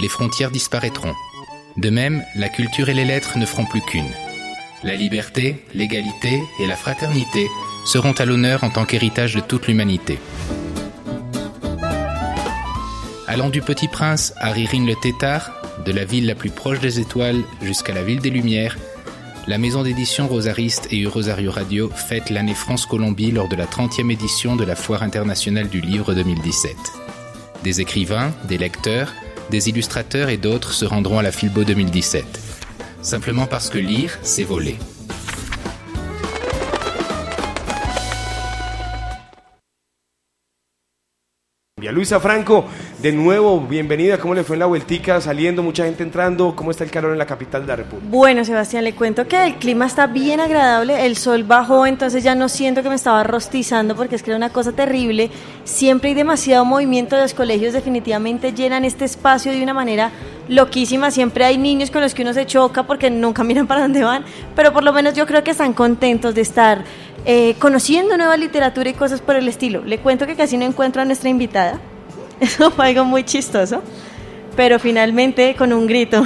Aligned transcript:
les 0.00 0.08
frontières 0.08 0.50
disparaîtront. 0.50 1.14
De 1.76 1.90
même, 1.90 2.24
la 2.34 2.48
culture 2.48 2.88
et 2.88 2.94
les 2.94 3.04
lettres 3.04 3.38
ne 3.38 3.46
feront 3.46 3.64
plus 3.64 3.82
qu'une. 3.82 4.10
La 4.82 4.94
liberté, 4.94 5.64
l'égalité 5.74 6.42
et 6.60 6.66
la 6.66 6.76
fraternité 6.76 7.48
seront 7.84 8.12
à 8.12 8.24
l'honneur 8.24 8.64
en 8.64 8.70
tant 8.70 8.84
qu'héritage 8.84 9.34
de 9.34 9.40
toute 9.40 9.66
l'humanité. 9.66 10.18
Allant 13.26 13.50
du 13.50 13.60
Petit 13.60 13.88
Prince 13.88 14.32
à 14.38 14.52
Ririne 14.52 14.86
le 14.86 14.94
Tétard, 14.94 15.50
de 15.84 15.92
la 15.92 16.04
ville 16.04 16.26
la 16.26 16.34
plus 16.34 16.50
proche 16.50 16.80
des 16.80 17.00
étoiles 17.00 17.42
jusqu'à 17.62 17.94
la 17.94 18.02
ville 18.02 18.20
des 18.20 18.30
Lumières, 18.30 18.76
la 19.46 19.58
maison 19.58 19.82
d'édition 19.82 20.26
Rosariste 20.26 20.88
et 20.90 21.06
Rosario 21.06 21.52
Radio 21.52 21.88
fête 21.88 22.30
l'année 22.30 22.54
France-Colombie 22.54 23.30
lors 23.30 23.48
de 23.48 23.54
la 23.54 23.66
30e 23.66 24.10
édition 24.10 24.56
de 24.56 24.64
la 24.64 24.74
Foire 24.74 25.04
internationale 25.04 25.68
du 25.68 25.80
livre 25.80 26.14
2017. 26.14 26.76
Des 27.62 27.80
écrivains, 27.80 28.32
des 28.48 28.58
lecteurs, 28.58 29.12
des 29.50 29.68
illustrateurs 29.68 30.28
et 30.28 30.36
d'autres 30.36 30.72
se 30.72 30.84
rendront 30.84 31.18
à 31.18 31.22
la 31.22 31.32
Filbo 31.32 31.64
2017. 31.64 32.24
Simplement 33.02 33.46
parce 33.46 33.70
que 33.70 33.78
lire, 33.78 34.18
c'est 34.22 34.44
voler. 34.44 34.78
Luisa 41.92 42.20
Franco, 42.20 42.64
de 43.00 43.12
nuevo, 43.12 43.60
bienvenida. 43.60 44.18
¿Cómo 44.18 44.34
le 44.34 44.44
fue 44.44 44.56
en 44.56 44.60
la 44.60 44.66
vueltica? 44.66 45.20
Saliendo, 45.20 45.62
mucha 45.62 45.84
gente 45.84 46.02
entrando. 46.02 46.54
¿Cómo 46.56 46.70
está 46.70 46.84
el 46.84 46.90
calor 46.90 47.12
en 47.12 47.18
la 47.18 47.26
capital 47.26 47.62
de 47.62 47.68
la 47.68 47.76
República? 47.76 48.08
Bueno, 48.10 48.44
Sebastián, 48.44 48.84
le 48.84 48.94
cuento 48.94 49.26
que 49.28 49.44
el 49.44 49.54
clima 49.56 49.86
está 49.86 50.06
bien 50.06 50.40
agradable. 50.40 51.06
El 51.06 51.16
sol 51.16 51.44
bajó, 51.44 51.86
entonces 51.86 52.24
ya 52.24 52.34
no 52.34 52.48
siento 52.48 52.82
que 52.82 52.88
me 52.88 52.94
estaba 52.94 53.22
rostizando 53.22 53.94
porque 53.94 54.16
es 54.16 54.22
que 54.22 54.30
era 54.30 54.36
una 54.36 54.50
cosa 54.50 54.72
terrible. 54.72 55.30
Siempre 55.64 56.10
hay 56.10 56.14
demasiado 56.14 56.64
movimiento. 56.64 57.16
Los 57.16 57.34
colegios 57.34 57.72
definitivamente 57.72 58.52
llenan 58.52 58.84
este 58.84 59.04
espacio 59.04 59.52
de 59.52 59.62
una 59.62 59.74
manera 59.74 60.10
loquísima. 60.48 61.10
Siempre 61.10 61.44
hay 61.44 61.58
niños 61.58 61.90
con 61.90 62.02
los 62.02 62.14
que 62.14 62.22
uno 62.22 62.32
se 62.32 62.46
choca 62.46 62.84
porque 62.84 63.10
nunca 63.10 63.44
miran 63.44 63.66
para 63.66 63.82
dónde 63.82 64.02
van. 64.02 64.24
Pero 64.54 64.72
por 64.72 64.82
lo 64.82 64.92
menos 64.92 65.14
yo 65.14 65.26
creo 65.26 65.44
que 65.44 65.50
están 65.50 65.72
contentos 65.72 66.34
de 66.34 66.40
estar 66.40 66.84
eh, 67.28 67.56
conociendo 67.58 68.16
nueva 68.16 68.36
literatura 68.36 68.88
y 68.88 68.94
cosas 68.94 69.20
por 69.20 69.34
el 69.34 69.48
estilo. 69.48 69.84
Le 69.84 69.98
cuento 69.98 70.26
que 70.26 70.36
casi 70.36 70.56
no 70.56 70.64
encuentro 70.64 71.02
a 71.02 71.04
nuestra 71.04 71.28
invitada. 71.28 71.80
Eso 72.40 72.70
fue 72.70 72.86
algo 72.86 73.04
muy 73.04 73.24
chistoso. 73.24 73.82
Pero 74.54 74.78
finalmente, 74.78 75.54
con 75.56 75.72
un 75.72 75.86
grito, 75.86 76.22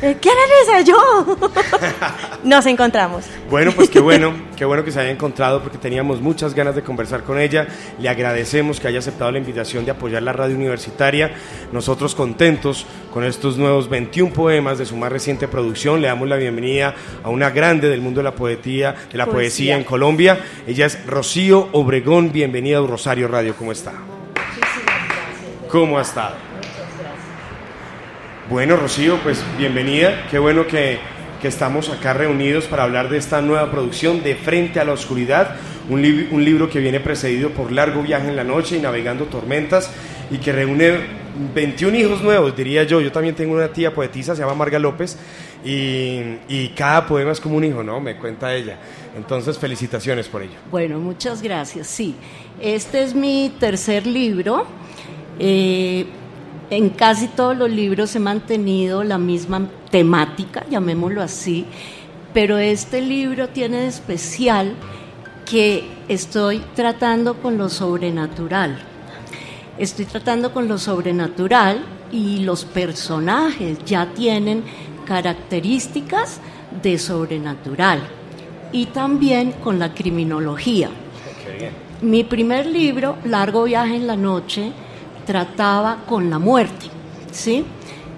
¿quién 0.00 0.34
eres 0.68 0.86
yo? 0.86 1.36
Nos 2.44 2.66
encontramos. 2.66 3.24
Bueno, 3.50 3.72
pues 3.72 3.90
qué 3.90 4.00
bueno, 4.00 4.32
qué 4.56 4.64
bueno 4.64 4.84
que 4.84 4.92
se 4.92 5.00
haya 5.00 5.10
encontrado 5.10 5.62
porque 5.62 5.78
teníamos 5.78 6.20
muchas 6.20 6.54
ganas 6.54 6.74
de 6.74 6.82
conversar 6.82 7.22
con 7.22 7.38
ella. 7.38 7.68
Le 7.98 8.08
agradecemos 8.08 8.80
que 8.80 8.88
haya 8.88 8.98
aceptado 8.98 9.30
la 9.30 9.38
invitación 9.38 9.84
de 9.84 9.90
apoyar 9.90 10.22
la 10.22 10.32
radio 10.32 10.56
universitaria. 10.56 11.32
Nosotros 11.72 12.14
contentos 12.14 12.86
con 13.12 13.24
estos 13.24 13.58
nuevos 13.58 13.88
21 13.88 14.32
poemas 14.32 14.78
de 14.78 14.86
su 14.86 14.96
más 14.96 15.12
reciente 15.12 15.48
producción. 15.48 16.00
Le 16.00 16.08
damos 16.08 16.28
la 16.28 16.36
bienvenida 16.36 16.94
a 17.22 17.28
una 17.28 17.50
grande 17.50 17.88
del 17.88 18.00
mundo 18.00 18.20
de 18.20 18.24
la 18.24 18.34
poetía, 18.34 18.94
de 19.10 19.18
la 19.18 19.26
poesía, 19.26 19.76
en 19.76 19.84
Colombia. 19.84 20.40
Ella 20.66 20.86
es 20.86 21.04
Rocío 21.06 21.68
Obregón. 21.72 22.32
Bienvenida 22.32 22.78
a 22.78 22.86
Rosario 22.86 23.28
Radio. 23.28 23.54
¿Cómo 23.56 23.72
está? 23.72 23.92
¿Cómo 25.68 25.98
ha 25.98 26.02
estado? 26.02 26.49
Bueno, 28.50 28.74
Rocío, 28.74 29.16
pues 29.22 29.44
bienvenida. 29.56 30.26
Qué 30.28 30.40
bueno 30.40 30.66
que, 30.66 30.98
que, 31.40 31.46
estamos 31.46 31.88
acá 31.88 32.14
reunidos 32.14 32.64
para 32.64 32.82
hablar 32.82 33.08
de 33.08 33.16
esta 33.16 33.40
nueva 33.40 33.70
producción 33.70 34.24
de 34.24 34.34
Frente 34.34 34.80
a 34.80 34.84
la 34.84 34.92
Oscuridad, 34.92 35.54
un, 35.88 36.02
li 36.02 36.26
un 36.32 36.44
libro 36.44 36.68
que 36.68 36.80
viene 36.80 36.98
precedido 36.98 37.50
por 37.50 37.70
Largo 37.70 38.02
Viaje 38.02 38.26
en 38.26 38.34
la 38.34 38.42
Noche 38.42 38.76
y 38.76 38.80
Navegando 38.80 39.26
Tormentas 39.26 39.92
y 40.32 40.38
que 40.38 40.50
reúne 40.50 40.98
21 41.54 41.96
hijos 41.96 42.22
nuevos, 42.22 42.56
diría 42.56 42.82
yo. 42.82 43.00
Yo 43.00 43.12
también 43.12 43.36
tengo 43.36 43.54
una 43.54 43.68
tía 43.68 43.94
poetisa, 43.94 44.34
se 44.34 44.42
llama 44.42 44.56
Marga 44.56 44.80
López, 44.80 45.16
y, 45.64 46.20
y, 46.48 46.72
cada 46.74 47.06
poema 47.06 47.30
es 47.30 47.38
como 47.38 47.56
un 47.56 47.62
hijo, 47.62 47.84
¿no? 47.84 48.00
Me 48.00 48.16
cuenta 48.16 48.52
ella. 48.52 48.80
Entonces, 49.16 49.58
felicitaciones 49.58 50.26
por 50.26 50.42
ello. 50.42 50.58
Bueno, 50.72 50.98
muchas 50.98 51.40
gracias. 51.40 51.86
Sí, 51.86 52.16
este 52.60 53.04
es 53.04 53.14
mi 53.14 53.54
tercer 53.60 54.08
libro. 54.08 54.66
Eh, 55.38 56.04
en 56.70 56.90
casi 56.90 57.26
todos 57.26 57.56
los 57.56 57.68
libros 57.68 58.14
he 58.14 58.20
mantenido 58.20 59.02
la 59.02 59.18
misma 59.18 59.68
temática, 59.90 60.64
llamémoslo 60.70 61.20
así, 61.20 61.66
pero 62.32 62.58
este 62.58 63.00
libro 63.00 63.48
tiene 63.48 63.78
de 63.78 63.86
especial 63.88 64.74
que 65.44 65.84
estoy 66.08 66.62
tratando 66.74 67.34
con 67.34 67.58
lo 67.58 67.68
sobrenatural. 67.68 68.78
Estoy 69.78 70.04
tratando 70.04 70.52
con 70.52 70.68
lo 70.68 70.78
sobrenatural 70.78 71.84
y 72.12 72.40
los 72.40 72.64
personajes 72.64 73.78
ya 73.84 74.06
tienen 74.14 74.62
características 75.06 76.40
de 76.82 76.98
sobrenatural 76.98 78.00
y 78.70 78.86
también 78.86 79.52
con 79.52 79.80
la 79.80 79.92
criminología. 79.92 80.88
Mi 82.00 82.22
primer 82.22 82.66
libro, 82.66 83.16
Largo 83.24 83.64
viaje 83.64 83.96
en 83.96 84.06
la 84.06 84.16
noche, 84.16 84.72
trataba 85.30 85.98
con 86.08 86.28
la 86.28 86.40
muerte, 86.40 86.86
¿sí? 87.30 87.64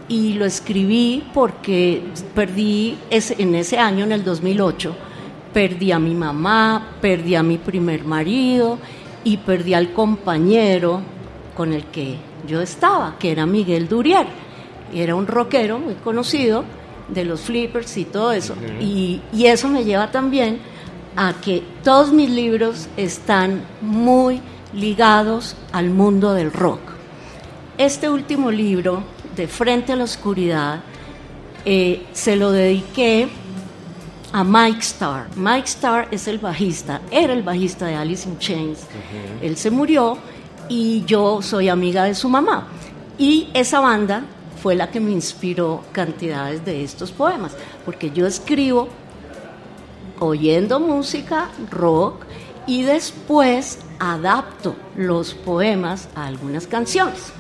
Y 0.09 0.33
lo 0.33 0.47
escribí 0.47 1.23
porque 1.35 2.03
perdí 2.35 2.97
ese, 3.11 3.37
en 3.39 3.55
ese 3.55 3.77
año, 3.77 4.05
en 4.05 4.13
el 4.13 4.25
2008, 4.25 4.97
perdí 5.53 5.93
a 5.93 5.99
mi 5.99 6.15
mamá, 6.15 6.97
perdí 7.03 7.35
a 7.35 7.43
mi 7.43 7.59
primer 7.59 8.07
marido 8.07 8.79
y 9.25 9.37
perdí 9.37 9.75
al 9.75 9.93
compañero 9.93 11.03
con 11.55 11.75
el 11.75 11.85
que 11.85 12.17
yo 12.49 12.63
estaba, 12.63 13.17
que 13.19 13.31
era 13.31 13.45
Miguel 13.45 13.89
Durier. 13.89 14.27
Era 14.95 15.15
un 15.15 15.27
rockero 15.27 15.79
muy 15.79 15.97
conocido 15.97 16.65
de 17.09 17.27
los 17.27 17.43
flippers 17.43 17.95
y 17.99 18.07
todo 18.07 18.33
eso. 18.33 18.55
y, 18.81 19.21
y 19.35 19.45
eso 19.45 19.69
me 19.69 19.85
lleva 19.85 20.11
también 20.11 20.61
a 21.15 21.35
que 21.45 21.63
todos 21.85 22.11
mis 22.11 22.31
libros 22.31 22.89
están 22.97 23.65
muy 23.83 24.41
ligados 24.73 25.57
al 25.73 25.91
mundo 25.91 26.33
del 26.33 26.51
rock. 26.51 26.93
Este 27.83 28.09
último 28.09 28.49
libro, 28.49 29.03
De 29.35 29.49
Frente 29.49 29.93
a 29.93 29.97
la 29.97 30.05
Oscuridad, 30.05 30.79
eh, 31.65 32.07
se 32.13 32.37
lo 32.37 32.53
dediqué 32.53 33.29
a 34.33 34.45
Mike 34.45 34.79
Starr. 34.79 35.27
Mike 35.35 35.67
Starr 35.67 36.07
es 36.13 36.29
el 36.29 36.39
bajista, 36.39 37.01
era 37.11 37.33
el 37.33 37.43
bajista 37.43 37.87
de 37.87 37.97
Alice 37.97 38.29
in 38.29 38.39
Chains. 38.39 38.87
Él 39.43 39.57
se 39.57 39.73
murió 39.73 40.17
y 40.69 41.05
yo 41.07 41.43
soy 41.43 41.69
amiga 41.69 42.05
de 42.05 42.15
su 42.15 42.29
mamá. 42.29 42.69
Y 43.19 43.49
esa 43.53 43.81
banda 43.81 44.23
fue 44.63 44.77
la 44.77 44.89
que 44.89 45.01
me 45.01 45.11
inspiró 45.11 45.83
cantidades 45.91 46.65
de 46.65 46.85
estos 46.85 47.11
poemas, 47.11 47.57
porque 47.85 48.13
yo 48.13 48.29
escribo 48.29 48.87
oyendo 50.21 50.79
música 50.79 51.51
rock 51.69 52.27
y 52.65 52.83
después 52.83 53.81
adapto 53.99 54.77
los 54.95 55.35
poemas 55.35 56.09
a 56.15 56.27
algunas 56.27 56.69
canciones. 56.69 57.33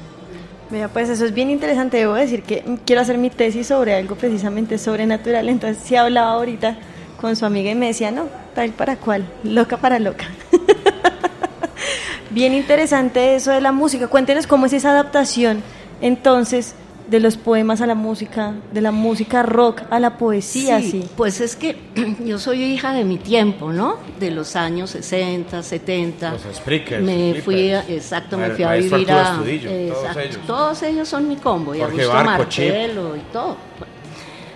Mira, 0.72 0.88
pues 0.88 1.10
eso 1.10 1.26
es 1.26 1.34
bien 1.34 1.50
interesante. 1.50 1.98
Debo 1.98 2.14
decir 2.14 2.42
que 2.42 2.64
quiero 2.86 3.02
hacer 3.02 3.18
mi 3.18 3.28
tesis 3.28 3.66
sobre 3.66 3.94
algo 3.94 4.16
precisamente 4.16 4.78
sobrenatural. 4.78 5.50
Entonces, 5.50 5.82
sí 5.84 5.96
hablaba 5.96 6.32
ahorita 6.32 6.78
con 7.20 7.36
su 7.36 7.44
amiga 7.44 7.70
y 7.70 7.74
me 7.74 7.88
decía, 7.88 8.10
no, 8.10 8.24
tal 8.54 8.70
para 8.70 8.96
cual, 8.96 9.26
loca 9.44 9.76
para 9.76 9.98
loca. 9.98 10.24
bien 12.30 12.54
interesante 12.54 13.36
eso 13.36 13.52
de 13.52 13.60
la 13.60 13.70
música. 13.70 14.08
Cuéntenos 14.08 14.46
cómo 14.46 14.64
es 14.64 14.72
esa 14.72 14.92
adaptación 14.92 15.62
entonces 16.02 16.74
de 17.08 17.20
los 17.20 17.36
poemas 17.36 17.80
a 17.80 17.86
la 17.86 17.94
música, 17.94 18.54
de 18.72 18.80
la 18.80 18.92
música 18.92 19.42
rock 19.42 19.82
a 19.90 20.00
la 20.00 20.16
poesía, 20.16 20.80
sí. 20.80 21.04
Pues 21.16 21.40
es 21.40 21.56
que 21.56 21.76
yo 22.24 22.38
soy 22.38 22.62
hija 22.62 22.92
de 22.92 23.04
mi 23.04 23.18
tiempo, 23.18 23.72
¿no? 23.72 23.96
De 24.18 24.30
los 24.30 24.56
años 24.56 24.90
60, 24.90 25.62
70. 25.62 26.32
Los 26.32 26.56
Sprickers, 26.56 27.02
me 27.02 27.40
fui, 27.42 27.70
a, 27.72 27.80
exacto, 27.88 28.38
me 28.38 28.50
fui 28.50 28.64
a 28.64 28.74
vivir 28.74 29.10
a... 29.10 29.32
Estudillo, 29.32 29.70
exacto, 29.70 30.12
todos, 30.12 30.16
ellos. 30.16 30.46
todos 30.46 30.82
ellos 30.82 31.08
son 31.08 31.28
mi 31.28 31.36
combo, 31.36 31.74
y 31.74 31.80
Augusto 31.80 32.12
Martelo 32.12 33.16
y 33.16 33.20
todo. 33.32 33.56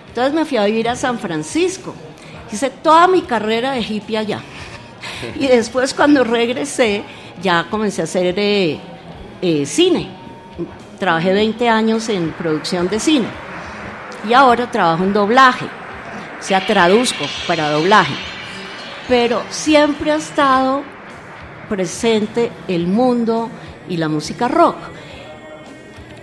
Entonces 0.09 0.33
me 0.33 0.45
fui 0.45 0.57
a 0.57 0.65
vivir 0.65 0.89
a 0.89 0.95
San 0.95 1.19
Francisco. 1.19 1.93
Hice 2.51 2.69
toda 2.69 3.07
mi 3.07 3.21
carrera 3.21 3.73
de 3.73 3.81
hippie 3.81 4.17
allá. 4.17 4.41
Y 5.39 5.47
después 5.47 5.93
cuando 5.93 6.23
regresé, 6.23 7.03
ya 7.41 7.67
comencé 7.69 8.01
a 8.01 8.03
hacer 8.05 8.33
eh, 8.37 8.79
eh, 9.41 9.65
cine. 9.65 10.09
Trabajé 10.99 11.33
20 11.33 11.69
años 11.69 12.09
en 12.09 12.31
producción 12.31 12.87
de 12.87 12.99
cine 12.99 13.27
y 14.27 14.33
ahora 14.33 14.69
trabajo 14.69 15.03
en 15.03 15.13
doblaje, 15.13 15.65
o 15.65 16.43
sea, 16.43 16.65
traduzco 16.65 17.25
para 17.47 17.69
doblaje. 17.69 18.15
Pero 19.07 19.43
siempre 19.49 20.11
ha 20.11 20.15
estado 20.15 20.81
presente 21.69 22.51
el 22.67 22.87
mundo 22.87 23.49
y 23.87 23.97
la 23.97 24.09
música 24.09 24.47
rock. 24.47 24.75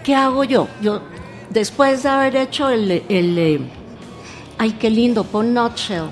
¿Qué 0.02 0.14
hago 0.14 0.44
yo? 0.44 0.68
Yo, 0.82 1.02
después 1.50 2.02
de 2.02 2.08
haber 2.08 2.36
hecho 2.36 2.68
el, 2.68 2.90
el 3.08 3.38
eh, 3.38 3.60
ay, 4.58 4.72
qué 4.72 4.90
lindo, 4.90 5.24
pon 5.24 5.54
Nutshell, 5.54 6.10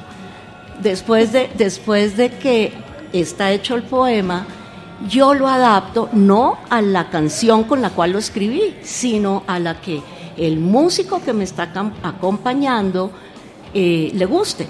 después 0.81 1.33
de, 1.33 1.51
después 1.55 2.17
de 2.17 2.31
que 2.31 2.73
está 3.13 3.51
hecho 3.53 3.75
el 3.75 3.83
poema, 3.83 4.47
yo 5.09 5.35
lo 5.35 5.49
adapto 5.49 6.09
no 6.13 6.59
a 6.71 6.83
la 6.83 7.11
canción 7.11 7.65
con 7.65 7.83
la 7.83 7.91
cual 7.91 8.13
lo 8.13 8.19
escribí, 8.19 8.77
sino 8.83 9.45
a 9.47 9.59
la 9.59 9.81
que 9.81 10.03
el 10.37 10.59
músico 10.59 11.23
que 11.23 11.33
me 11.33 11.45
está 11.45 11.71
acompañando 12.03 13.11
eh, 13.75 14.11
le 14.15 14.25
guste. 14.25 14.67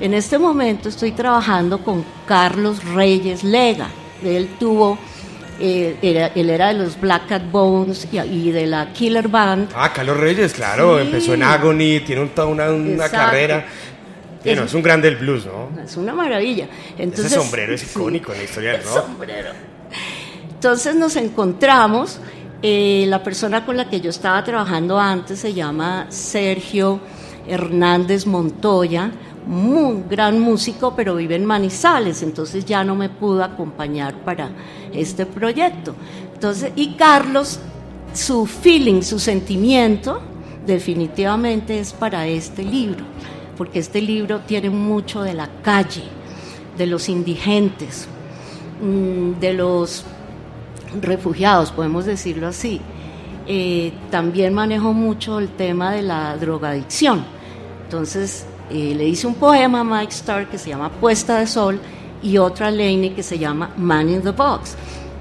En 0.00 0.14
este 0.14 0.38
momento 0.38 0.88
estoy 0.88 1.12
trabajando 1.12 1.78
con 1.78 2.04
Carlos 2.26 2.84
Reyes 2.84 3.42
Lega. 3.42 3.88
Él 4.22 4.50
tuvo, 4.58 4.98
eh, 5.58 5.96
él 6.34 6.50
era 6.50 6.68
de 6.68 6.74
los 6.74 7.00
Black 7.00 7.28
Cat 7.28 7.50
Bones 7.50 8.08
y, 8.12 8.50
de 8.50 8.66
la 8.66 8.92
Killer 8.92 9.28
Band. 9.28 9.70
Ah, 9.74 9.92
Carlos 9.92 10.18
Reyes, 10.18 10.52
claro, 10.52 10.98
empezó 10.98 11.34
en 11.34 11.42
Agony, 11.42 12.00
tiene 12.00 12.30
una, 12.46 12.70
una 12.70 13.08
carrera. 13.08 13.66
Bueno, 14.46 14.64
es, 14.64 14.74
un 14.74 14.82
grande 14.82 15.10
del 15.10 15.18
blues, 15.18 15.46
¿no? 15.46 15.80
Es 15.82 15.96
una 15.96 16.14
maravilla. 16.14 16.68
Entonces, 16.96 17.32
Ese 17.32 17.40
sombrero 17.40 17.74
es 17.74 17.82
icónico 17.82 18.32
en 18.32 18.38
la 18.38 18.44
historia 18.44 18.72
del 18.72 18.82
rock. 18.82 19.06
sombrero. 19.06 19.50
Entonces 20.50 20.94
nos 20.94 21.16
encontramos. 21.16 22.20
Eh, 22.62 23.04
la 23.08 23.22
persona 23.22 23.66
con 23.66 23.76
la 23.76 23.88
que 23.90 24.00
yo 24.00 24.08
estaba 24.08 24.42
trabajando 24.42 24.98
antes 24.98 25.40
se 25.40 25.52
llama 25.52 26.06
Sergio 26.08 27.00
Hernández 27.46 28.24
Montoya 28.24 29.12
muy 29.46 30.02
gran 30.10 30.40
músico, 30.40 30.94
pero 30.96 31.14
vive 31.14 31.36
en 31.36 31.44
Manizales, 31.44 32.22
entonces 32.22 32.64
ya 32.64 32.82
no 32.82 32.96
me 32.96 33.08
pudo 33.08 33.44
acompañar 33.44 34.14
para 34.24 34.50
este 34.92 35.24
proyecto. 35.24 35.94
Entonces, 36.34 36.72
y 36.74 36.94
Carlos, 36.94 37.60
su 38.12 38.46
feeling, 38.46 39.02
su 39.02 39.18
sentimiento, 39.18 40.20
definitivamente 40.66 41.78
es 41.78 41.92
para 41.92 42.26
este 42.26 42.64
libro, 42.64 43.04
porque 43.56 43.78
este 43.78 44.00
libro 44.00 44.40
tiene 44.40 44.70
mucho 44.70 45.22
de 45.22 45.34
la 45.34 45.48
calle, 45.62 46.04
de 46.76 46.86
los 46.86 47.08
indigentes, 47.08 48.08
mm, 48.82 49.40
de 49.40 49.54
los 49.54 50.04
refugiados, 51.00 51.72
podemos 51.72 52.04
decirlo 52.04 52.48
así. 52.48 52.80
Eh, 53.46 53.92
también 54.10 54.52
manejo 54.54 54.92
mucho 54.92 55.38
el 55.38 55.48
tema 55.48 55.92
de 55.92 56.02
la 56.02 56.36
drogadicción. 56.36 57.24
Entonces, 57.84 58.46
eh, 58.70 58.94
le 58.96 59.06
hice 59.06 59.26
un 59.26 59.34
poema 59.34 59.80
a 59.80 59.84
Mike 59.84 60.12
Starr 60.12 60.48
que 60.48 60.58
se 60.58 60.70
llama 60.70 60.90
Puesta 60.90 61.38
de 61.38 61.46
Sol 61.46 61.80
y 62.22 62.38
otra 62.38 62.68
a 62.68 62.70
Laney 62.70 63.10
que 63.10 63.22
se 63.22 63.38
llama 63.38 63.70
Man 63.76 64.10
in 64.10 64.22
the 64.22 64.32
Box. 64.32 64.76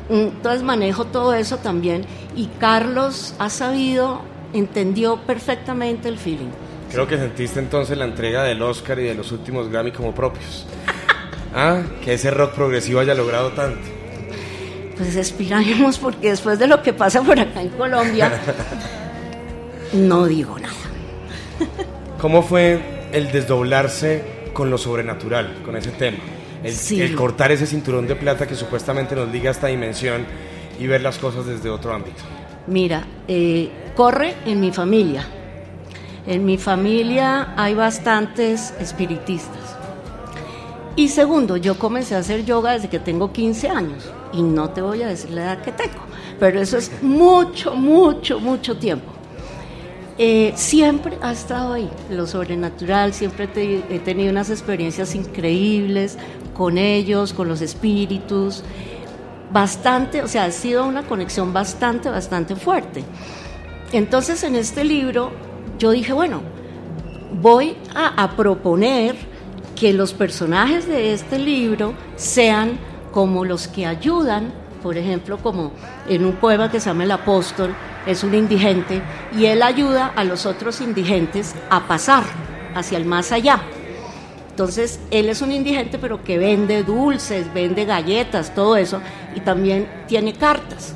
Entonces 0.10 0.64
manejo 0.64 1.06
todo 1.06 1.34
eso 1.34 1.58
también 1.58 2.06
y 2.36 2.48
Carlos 2.60 3.34
ha 3.40 3.50
sabido, 3.50 4.22
entendió 4.54 5.18
perfectamente 5.18 6.10
el 6.10 6.18
feeling. 6.18 6.50
Creo 6.96 7.08
que 7.08 7.18
sentiste 7.18 7.60
entonces 7.60 7.98
la 7.98 8.06
entrega 8.06 8.44
del 8.44 8.62
Oscar 8.62 9.00
y 9.00 9.04
de 9.04 9.16
los 9.16 9.32
últimos 9.32 9.70
Grammy 9.70 9.92
como 9.92 10.16
propios. 10.16 10.66
ah, 11.54 11.82
que 12.04 12.14
ese 12.14 12.32
rock 12.32 12.54
progresivo 12.54 13.02
haya 13.02 13.14
logrado 13.14 13.52
tanto. 13.52 13.82
Pues 14.98 15.16
esperamos 15.18 16.00
porque 16.00 16.30
después 16.30 16.58
de 16.58 16.68
lo 16.68 16.82
que 16.82 16.94
pasa 16.94 17.22
por 17.22 17.38
acá 17.38 17.62
en 17.62 17.70
Colombia, 17.70 18.32
no 19.94 20.26
digo 20.26 20.58
nada. 20.58 20.74
¿Cómo 22.18 22.42
fue 22.42 23.08
el 23.12 23.32
desdoblarse 23.32 24.50
con 24.54 24.70
lo 24.70 24.78
sobrenatural, 24.78 25.62
con 25.64 25.76
ese 25.76 25.92
tema. 25.92 26.18
El, 26.64 27.14
cortar 27.16 27.52
ese 27.52 27.68
cinturón 27.68 28.08
de 28.08 28.16
plata 28.16 28.48
que 28.48 28.56
supuestamente 28.56 29.16
nos 29.16 29.30
liga 29.30 29.50
a 29.50 29.52
esta 29.52 29.68
dimensión 29.68 30.26
y 30.80 30.88
ver 30.88 31.02
las 31.02 31.20
cosas 31.20 31.46
desde 31.46 31.70
otro 31.70 31.94
ámbito. 31.94 32.24
Mira, 32.68 33.06
eh, 33.28 33.70
corre 33.96 34.34
en 34.46 34.62
mi 34.62 34.72
familia. 34.72 35.28
En 36.28 36.44
mi 36.44 36.58
familia 36.58 37.54
hay 37.56 37.76
bastantes 37.76 38.74
espiritistas. 38.80 39.76
Y 40.96 41.10
segundo, 41.10 41.58
yo 41.58 41.78
comencé 41.78 42.16
a 42.16 42.20
hacer 42.20 42.46
yoga 42.46 42.72
desde 42.72 42.90
que 42.90 43.00
tengo 43.00 43.32
15 43.32 43.70
años. 43.70 44.10
Y 44.34 44.42
no 44.42 44.70
te 44.70 44.82
voy 44.82 45.04
a 45.04 45.08
decir 45.08 45.32
la 45.32 45.44
edad 45.44 45.62
que 45.62 45.72
tengo, 45.72 46.00
pero 46.40 46.60
eso 46.60 46.78
es 46.78 46.92
mucho, 47.02 47.76
mucho, 47.76 48.40
mucho 48.40 48.78
tiempo. 48.78 49.12
Eh, 50.18 50.54
siempre 50.56 51.18
ha 51.22 51.34
estado 51.34 51.74
ahí, 51.74 51.90
lo 52.10 52.26
sobrenatural, 52.26 53.14
siempre 53.14 53.50
he 53.90 54.00
tenido 54.00 54.32
unas 54.32 54.50
experiencias 54.50 55.14
increíbles 55.14 56.18
con 56.54 56.78
ellos, 56.78 57.34
con 57.34 57.50
los 57.50 57.60
espíritus, 57.60 58.64
bastante, 59.52 60.22
o 60.22 60.28
sea, 60.28 60.46
ha 60.46 60.52
sido 60.52 60.86
una 60.86 61.04
conexión 61.04 61.52
bastante, 61.52 62.10
bastante 62.10 62.56
fuerte. 62.56 63.04
Entonces 63.92 64.44
en 64.44 64.56
este 64.56 64.86
libro 64.86 65.32
yo 65.78 65.92
dije, 65.92 66.14
bueno, 66.14 66.42
voy 67.42 67.76
a 67.94 68.30
proponer 68.36 69.16
que 69.76 69.94
los 69.94 70.14
personajes 70.14 70.88
de 70.88 71.14
este 71.14 71.38
libro 71.38 71.94
sean 72.16 72.80
como 73.12 73.46
los 73.46 73.68
que 73.68 73.86
ayudan, 73.86 74.52
por 74.82 74.98
ejemplo, 74.98 75.38
como 75.38 75.72
en 76.08 76.26
un 76.26 76.34
poema 76.34 76.72
que 76.72 76.80
se 76.80 76.90
llama 76.90 77.04
El 77.04 77.12
Apóstol, 77.12 77.76
es 78.06 78.24
un 78.24 78.34
indigente 78.34 79.02
y 79.38 79.46
él 79.46 79.64
ayuda 79.64 80.14
a 80.16 80.24
los 80.24 80.46
otros 80.46 80.82
indigentes 80.82 81.56
a 81.70 81.88
pasar 81.88 82.24
hacia 82.74 82.98
el 82.98 83.06
más 83.06 83.32
allá. 83.32 83.62
Entonces, 84.50 85.02
él 85.12 85.28
es 85.28 85.42
un 85.42 85.52
indigente, 85.52 85.98
pero 86.00 86.24
que 86.24 86.38
vende 86.38 86.84
dulces, 86.84 87.54
vende 87.54 87.84
galletas, 87.84 88.56
todo 88.56 88.78
eso, 88.78 89.02
y 89.36 89.42
también 89.42 89.88
tiene 90.08 90.34
cartas. 90.34 90.96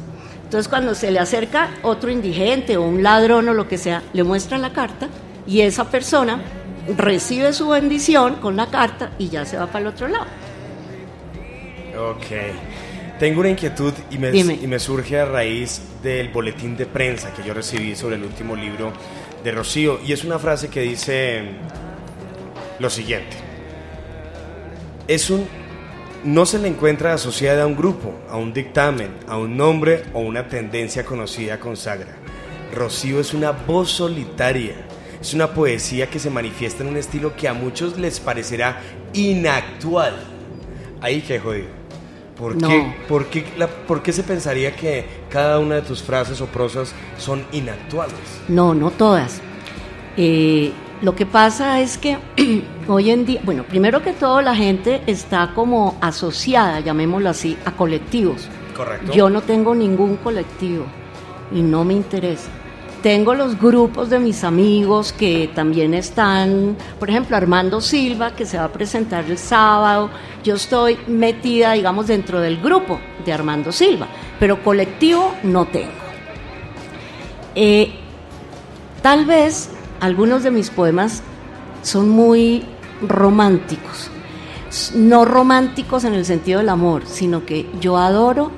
Entonces, 0.50 0.68
cuando 0.68 0.96
se 0.96 1.12
le 1.12 1.20
acerca 1.20 1.70
otro 1.84 2.10
indigente 2.10 2.76
o 2.76 2.82
un 2.82 3.04
ladrón 3.04 3.48
o 3.50 3.54
lo 3.54 3.68
que 3.68 3.78
sea, 3.78 4.02
le 4.14 4.24
muestra 4.24 4.58
la 4.58 4.74
carta 4.74 5.08
y 5.46 5.62
esa 5.62 5.92
persona 5.92 6.42
recibe 6.98 7.54
su 7.54 7.68
bendición 7.68 8.38
con 8.38 8.56
la 8.56 8.66
carta 8.66 9.12
y 9.20 9.30
ya 9.30 9.46
se 9.46 9.58
va 9.58 9.68
para 9.68 9.82
el 9.82 9.88
otro 9.88 10.08
lado. 10.08 10.26
Ok. 11.96 12.26
Tengo 13.20 13.42
una 13.42 13.50
inquietud 13.52 13.94
y 14.10 14.18
me, 14.18 14.36
y 14.36 14.44
me, 14.44 14.80
surge 14.80 15.20
a 15.20 15.26
raíz 15.26 15.84
del 16.02 16.30
boletín 16.30 16.76
de 16.76 16.88
prensa 16.88 17.32
que 17.32 17.44
yo 17.44 17.54
recibí 17.54 17.96
sobre 17.96 18.16
el 18.16 18.24
último 18.24 18.56
libro 18.56 18.92
de 19.44 19.52
Rocío. 19.52 20.00
Y 20.04 20.14
es 20.14 20.24
una 20.24 20.40
frase 20.40 20.70
que 20.70 20.82
dice 20.82 21.44
lo 22.80 22.90
siguiente. 22.90 23.38
Es 25.08 25.30
un... 25.30 25.48
No 26.24 26.46
se 26.46 26.60
le 26.60 26.68
encuentra 26.68 27.14
asociada 27.14 27.64
a 27.64 27.68
un 27.68 27.78
grupo, 27.78 28.14
a 28.30 28.36
un 28.36 28.52
dictamen, 28.54 29.10
a 29.28 29.38
un 29.38 29.56
nombre 29.56 30.04
o 30.14 30.20
una 30.20 30.50
tendencia 30.50 31.06
conocida 31.06 31.60
consagra. 31.60 32.18
Rocío 32.74 33.20
es 33.22 33.34
una 33.34 33.52
voz 33.52 33.90
solitaria. 33.92 34.76
Es 35.22 35.34
una 35.34 35.54
poesía 35.54 36.10
que 36.10 36.20
se 36.20 36.30
manifiesta 36.30 36.84
en 36.84 36.90
un 36.90 36.98
estilo 36.98 37.36
que 37.36 37.48
a 37.48 37.54
muchos 37.54 37.98
les 37.98 38.20
parecerá 38.20 38.82
inactual. 39.14 40.14
Ahí 41.02 41.22
que 41.22 41.40
jodido. 41.40 41.80
¿Por, 42.38 42.58
qué, 42.58 42.94
por, 43.08 43.26
qué 43.26 43.44
¿Por 43.88 44.02
qué 44.02 44.14
se 44.14 44.24
pensaría 44.24 44.74
que 44.74 45.06
cada 45.30 45.60
una 45.60 45.76
de 45.76 45.82
tus 45.82 46.02
frases 46.02 46.40
o 46.40 46.46
prosas 46.46 46.94
son 47.18 47.46
inactuales? 47.52 48.16
No, 48.48 48.74
no 48.74 48.92
todas. 48.92 49.42
Eh, 50.16 50.72
lo 51.02 51.16
que 51.16 51.26
pasa 51.26 51.80
es 51.80 51.98
que 51.98 52.18
hoy 52.88 53.10
en 53.10 53.26
día, 53.26 53.42
bueno, 53.44 53.64
primero 53.64 54.02
que 54.02 54.12
todo 54.12 54.42
la 54.42 54.56
gente 54.56 55.02
está 55.08 55.52
como 55.56 55.98
asociada, 56.02 56.82
llamémoslo 56.82 57.30
así, 57.30 57.58
a 57.66 57.72
colectivos. 57.72 58.50
Correcto. 58.76 59.14
Yo 59.14 59.30
no 59.30 59.42
tengo 59.42 59.74
ningún 59.74 60.18
colectivo 60.18 60.86
y 61.52 61.62
no 61.62 61.86
me 61.86 61.94
interesa. 61.94 62.50
Tengo 63.02 63.34
los 63.34 63.58
grupos 63.58 64.10
de 64.10 64.20
mis 64.20 64.44
amigos 64.44 65.14
que 65.14 65.50
también 65.56 65.94
están, 65.94 66.76
por 67.00 67.10
ejemplo, 67.10 67.38
Armando 67.38 67.80
Silva, 67.80 68.36
que 68.36 68.46
se 68.46 68.58
va 68.58 68.66
a 68.66 68.72
presentar 68.74 69.24
el 69.24 69.38
sábado. 69.38 70.10
Yo 70.44 70.56
estoy 70.56 70.98
metida, 71.08 71.74
digamos, 71.74 72.08
dentro 72.08 72.42
del 72.42 72.60
grupo 72.60 73.00
de 73.24 73.32
Armando 73.32 73.72
Silva, 73.72 74.08
pero 74.38 74.62
colectivo 74.62 75.34
no 75.44 75.66
tengo. 75.66 75.94
Eh, 77.56 77.94
tal 79.02 79.26
vez 79.26 79.70
algunos 80.00 80.44
de 80.44 80.52
mis 80.52 80.70
poemas 80.70 81.22
son 81.82 82.10
muy 82.10 82.66
románticos. 83.02 84.10
No 84.96 85.26
románticos 85.26 86.04
en 86.04 86.14
el 86.14 86.26
sentido 86.26 86.60
del 86.60 86.70
amor, 86.70 87.04
sino 87.06 87.46
que 87.46 87.70
yo 87.80 87.98
adoro 87.98 88.52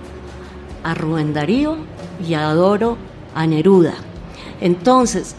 a 0.83 0.93
Rubén 0.93 1.33
Darío 1.33 1.77
y 2.25 2.33
adoro 2.33 2.97
a 3.33 3.47
Neruda. 3.47 3.93
Entonces, 4.59 5.35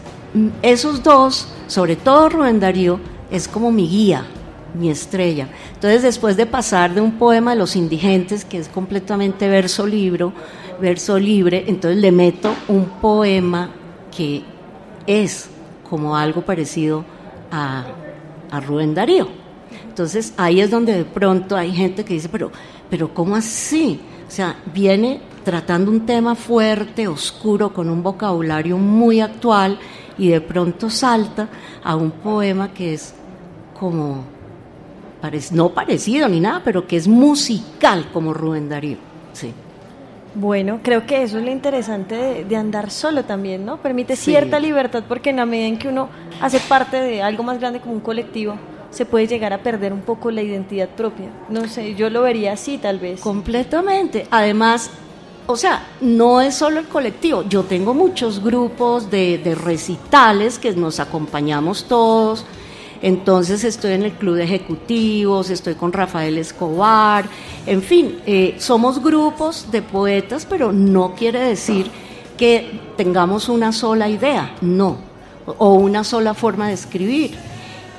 esos 0.61 1.03
dos, 1.03 1.47
sobre 1.67 1.95
todo 1.95 2.29
Rubén 2.29 2.59
Darío, 2.59 2.99
es 3.29 3.47
como 3.47 3.71
mi 3.71 3.87
guía, 3.87 4.25
mi 4.73 4.89
estrella. 4.89 5.47
Entonces, 5.75 6.01
después 6.01 6.37
de 6.37 6.45
pasar 6.45 6.93
de 6.93 7.01
un 7.01 7.13
poema 7.13 7.51
de 7.51 7.57
los 7.57 7.75
indigentes, 7.75 8.43
que 8.45 8.57
es 8.57 8.67
completamente 8.67 9.47
verso 9.47 9.85
libro, 9.85 10.33
verso 10.81 11.19
libre, 11.19 11.65
entonces 11.67 12.01
le 12.01 12.11
meto 12.11 12.53
un 12.67 12.85
poema 12.85 13.69
que 14.15 14.43
es 15.05 15.49
como 15.89 16.15
algo 16.15 16.41
parecido 16.41 17.05
a, 17.51 17.85
a 18.51 18.59
Rubén 18.59 18.93
Darío. 18.93 19.27
Entonces 19.87 20.33
ahí 20.37 20.59
es 20.59 20.71
donde 20.71 20.93
de 20.93 21.05
pronto 21.05 21.55
hay 21.55 21.71
gente 21.71 22.03
que 22.03 22.15
dice, 22.15 22.29
pero, 22.29 22.51
pero 22.89 23.13
¿cómo 23.13 23.35
así? 23.35 23.99
O 24.27 24.31
sea, 24.31 24.55
viene 24.73 25.21
tratando 25.43 25.91
un 25.91 26.05
tema 26.05 26.35
fuerte, 26.35 27.07
oscuro, 27.07 27.73
con 27.73 27.89
un 27.89 28.01
vocabulario 28.01 28.77
muy 28.77 29.19
actual 29.19 29.77
y 30.17 30.29
de 30.29 30.41
pronto 30.41 30.89
salta 30.89 31.49
a 31.83 31.95
un 31.95 32.11
poema 32.11 32.73
que 32.73 32.93
es 32.93 33.13
como, 33.79 34.23
no 35.51 35.69
parecido 35.69 36.27
ni 36.27 36.39
nada, 36.39 36.61
pero 36.63 36.87
que 36.87 36.97
es 36.97 37.07
musical 37.07 38.09
como 38.11 38.33
Rubén 38.33 38.69
Darío. 38.69 38.97
Sí. 39.33 39.53
Bueno, 40.35 40.79
creo 40.81 41.05
que 41.05 41.21
eso 41.21 41.37
es 41.37 41.43
lo 41.43 41.51
interesante 41.51 42.43
de, 42.43 42.55
andar 42.55 42.89
solo 42.89 43.23
también, 43.23 43.65
¿no? 43.65 43.77
Permite 43.77 44.15
cierta 44.15 44.59
libertad 44.59 45.03
porque 45.07 45.29
en 45.29 45.37
la 45.37 45.45
medida 45.45 45.67
en 45.67 45.77
que 45.77 45.87
uno 45.87 46.09
hace 46.41 46.59
parte 46.59 46.99
de 46.99 47.21
algo 47.21 47.43
más 47.43 47.59
grande 47.59 47.79
como 47.79 47.93
un 47.93 47.99
colectivo, 47.99 48.55
se 48.89 49.05
puede 49.05 49.27
llegar 49.27 49.53
a 49.53 49.59
perder 49.59 49.93
un 49.93 50.01
poco 50.01 50.31
la 50.31 50.41
identidad 50.41 50.89
propia. 50.89 51.29
No 51.49 51.67
sé, 51.67 51.95
yo 51.95 52.09
lo 52.09 52.21
vería 52.21 52.53
así 52.53 52.77
tal 52.77 52.99
vez. 52.99 53.21
Completamente. 53.21 54.27
Además, 54.31 54.89
o 55.45 55.55
sea, 55.55 55.87
no 56.01 56.41
es 56.41 56.55
solo 56.55 56.79
el 56.79 56.87
colectivo. 56.87 57.43
Yo 57.43 57.63
tengo 57.63 57.93
muchos 57.93 58.43
grupos 58.43 59.11
de, 59.11 59.37
de 59.37 59.55
recitales 59.55 60.57
que 60.57 60.71
nos 60.73 60.99
acompañamos 60.99 61.85
todos 61.85 62.45
entonces 63.03 63.65
estoy 63.65 63.91
en 63.91 64.03
el 64.03 64.13
club 64.13 64.35
de 64.35 64.45
ejecutivos, 64.45 65.49
estoy 65.49 65.75
con 65.75 65.91
Rafael 65.91 66.37
Escobar, 66.37 67.25
en 67.67 67.81
fin, 67.81 68.19
eh, 68.25 68.55
somos 68.59 69.03
grupos 69.03 69.69
de 69.71 69.81
poetas, 69.81 70.47
pero 70.49 70.71
no 70.71 71.13
quiere 71.13 71.39
decir 71.39 71.91
que 72.37 72.79
tengamos 72.95 73.49
una 73.49 73.73
sola 73.73 74.07
idea, 74.07 74.55
no, 74.61 74.99
o 75.45 75.73
una 75.73 76.05
sola 76.05 76.33
forma 76.33 76.69
de 76.69 76.75
escribir. 76.75 77.31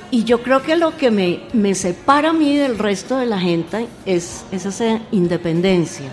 Y 0.09 0.23
yo 0.23 0.41
creo 0.41 0.63
que 0.63 0.75
lo 0.75 0.97
que 0.97 1.11
me, 1.11 1.41
me 1.53 1.75
separa 1.75 2.31
a 2.31 2.33
mí 2.33 2.57
del 2.57 2.79
resto 2.79 3.17
de 3.17 3.27
la 3.27 3.39
gente 3.39 3.85
es, 4.07 4.43
esa 4.51 5.01
independencia, 5.11 6.09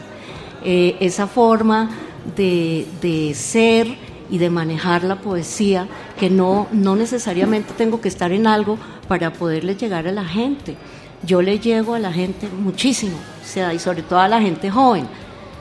eh, 0.67 0.97
esa 1.01 1.27
forma 1.27 1.89
de, 2.37 2.87
de 3.01 3.33
ser 3.33 3.97
y 4.33 4.39
de 4.39 4.49
manejar 4.49 5.05
la 5.05 5.17
poesía, 5.17 5.87
que 6.19 6.31
no, 6.31 6.67
no 6.73 6.97
necesariamente 6.97 7.75
tengo 7.77 8.01
que 8.01 8.09
estar 8.09 8.33
en 8.33 8.47
algo 8.47 8.79
para 9.07 9.31
poderle 9.31 9.77
llegar 9.77 10.09
a 10.09 10.13
la 10.13 10.25
gente. 10.25 10.75
Yo 11.23 11.43
le 11.43 11.59
llego 11.59 11.95
a 11.95 11.99
la 11.99 12.11
gente 12.11 12.49
muchísimo, 12.49 13.15
o 13.15 13.47
sea, 13.47 13.75
y 13.75 13.79
sobre 13.79 14.03
todo 14.03 14.21
a 14.21 14.29
la 14.29 14.41
gente 14.41 14.71
joven, 14.71 15.07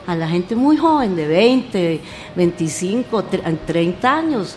a 0.06 0.16
la 0.16 0.26
gente 0.26 0.56
muy 0.56 0.78
joven, 0.78 1.14
de 1.14 1.28
20, 1.28 2.00
25, 2.34 3.24
30 3.66 4.16
años. 4.16 4.56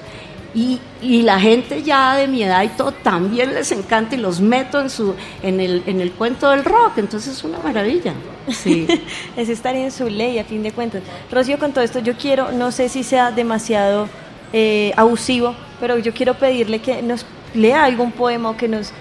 Y, 0.55 0.79
y, 1.01 1.21
la 1.23 1.37
gente 1.37 1.83
ya 1.83 2.15
de 2.15 2.29
mi 2.29 2.41
edad 2.41 2.63
y 2.63 2.69
todo 2.69 2.93
también 2.93 3.53
les 3.53 3.73
encanta 3.73 4.15
y 4.15 4.17
los 4.17 4.39
meto 4.39 4.79
en 4.79 4.89
su 4.89 5.13
en 5.43 5.59
el, 5.59 5.83
en 5.85 5.99
el 5.99 6.13
cuento 6.13 6.49
del 6.49 6.63
rock, 6.63 6.97
entonces 6.97 7.33
es 7.37 7.43
una 7.43 7.59
maravilla. 7.59 8.13
Sí. 8.49 8.87
es 9.35 9.49
estar 9.49 9.75
en 9.75 9.91
su 9.91 10.09
ley 10.09 10.39
a 10.39 10.45
fin 10.45 10.63
de 10.63 10.71
cuentas. 10.71 11.01
Rocío, 11.29 11.59
con 11.59 11.73
todo 11.73 11.83
esto 11.83 11.99
yo 11.99 12.15
quiero, 12.15 12.53
no 12.53 12.71
sé 12.71 12.87
si 12.87 13.03
sea 13.03 13.31
demasiado 13.31 14.07
eh, 14.53 14.93
abusivo, 14.95 15.55
pero 15.81 15.97
yo 15.97 16.13
quiero 16.13 16.35
pedirle 16.35 16.79
que 16.79 17.01
nos 17.01 17.25
lea 17.53 17.83
algún 17.83 18.13
poema 18.13 18.51
o 18.51 18.57
que 18.57 18.69
nos 18.69 18.93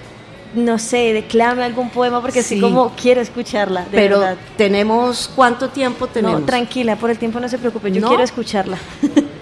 no 0.54 0.78
sé, 0.78 1.12
declame 1.12 1.64
algún 1.64 1.90
poema 1.90 2.20
porque 2.20 2.42
sí. 2.42 2.54
así 2.54 2.60
como 2.60 2.92
quiero 3.00 3.20
escucharla. 3.20 3.82
De 3.82 3.90
Pero 3.90 4.20
verdad. 4.20 4.36
tenemos 4.56 5.30
cuánto 5.34 5.68
tiempo 5.68 6.06
tenemos. 6.06 6.40
No, 6.40 6.46
tranquila, 6.46 6.96
por 6.96 7.10
el 7.10 7.18
tiempo 7.18 7.40
no 7.40 7.48
se 7.48 7.58
preocupe, 7.58 7.90
yo 7.90 8.06
quiero 8.06 8.22
escucharla. 8.22 8.78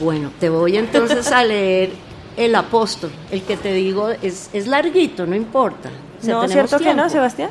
bueno, 0.00 0.30
te 0.38 0.48
voy 0.48 0.76
entonces 0.76 1.30
a 1.32 1.44
leer 1.44 1.90
El 2.36 2.54
Apóstol. 2.54 3.10
El 3.30 3.42
que 3.42 3.56
te 3.56 3.72
digo 3.72 4.10
es, 4.22 4.50
es 4.52 4.66
larguito, 4.66 5.26
no 5.26 5.36
importa. 5.36 5.90
O 6.20 6.24
sea, 6.24 6.34
¿No 6.34 6.48
cierto 6.48 6.78
tiempo. 6.78 6.96
que 6.96 7.02
no, 7.02 7.08
Sebastián? 7.08 7.50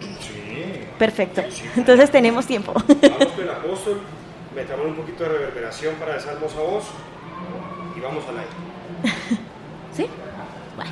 Sí. 0.00 0.88
Perfecto. 0.98 1.42
Entonces 1.76 2.10
tenemos 2.10 2.46
tiempo. 2.46 2.72
Vamos 2.74 3.32
con 3.34 3.44
El 3.44 3.50
Apóstol, 3.50 4.00
metamos 4.54 4.86
un 4.86 4.96
poquito 4.96 5.22
de 5.24 5.28
reverberación 5.30 5.94
para 5.96 6.16
esa 6.16 6.32
hermosa 6.32 6.60
voz 6.60 6.84
y 7.96 8.00
vamos 8.00 8.24
al 8.28 8.38
aire. 8.38 8.50
¿Sí? 9.96 10.06
Bueno. 10.76 10.90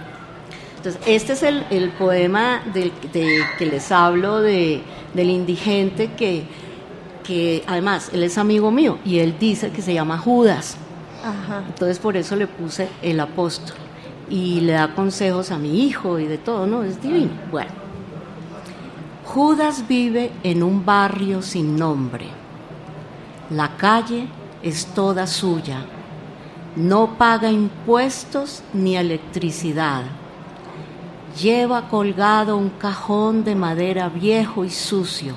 Entonces, 0.76 1.02
este 1.06 1.32
es 1.32 1.42
el, 1.42 1.66
el 1.70 1.90
poema 1.90 2.62
del, 2.72 2.92
de, 3.12 3.44
que 3.58 3.66
les 3.66 3.90
hablo 3.90 4.40
de, 4.40 4.82
del 5.14 5.30
indigente 5.30 6.12
que, 6.16 6.44
que 7.24 7.64
además 7.66 8.10
él 8.12 8.22
es 8.22 8.38
amigo 8.38 8.70
mío 8.70 8.98
y 9.04 9.18
él 9.18 9.34
dice 9.40 9.70
que 9.70 9.82
se 9.82 9.92
llama 9.92 10.18
Judas. 10.18 10.76
Ajá. 11.26 11.64
Entonces 11.66 11.98
por 11.98 12.16
eso 12.16 12.36
le 12.36 12.46
puse 12.46 12.88
el 13.02 13.20
apóstol 13.20 13.76
y 14.28 14.60
le 14.60 14.72
da 14.72 14.94
consejos 14.94 15.50
a 15.50 15.58
mi 15.58 15.84
hijo 15.84 16.18
y 16.18 16.26
de 16.26 16.38
todo, 16.38 16.66
¿no? 16.66 16.82
Es 16.82 17.00
divino. 17.00 17.30
Bueno, 17.50 17.70
Judas 19.24 19.86
vive 19.86 20.32
en 20.42 20.62
un 20.62 20.84
barrio 20.84 21.42
sin 21.42 21.76
nombre. 21.76 22.26
La 23.50 23.76
calle 23.76 24.28
es 24.62 24.86
toda 24.86 25.26
suya. 25.26 25.84
No 26.74 27.16
paga 27.16 27.50
impuestos 27.50 28.62
ni 28.72 28.96
electricidad. 28.96 30.02
Lleva 31.40 31.88
colgado 31.88 32.56
un 32.56 32.70
cajón 32.70 33.44
de 33.44 33.54
madera 33.54 34.08
viejo 34.08 34.64
y 34.64 34.70
sucio 34.70 35.34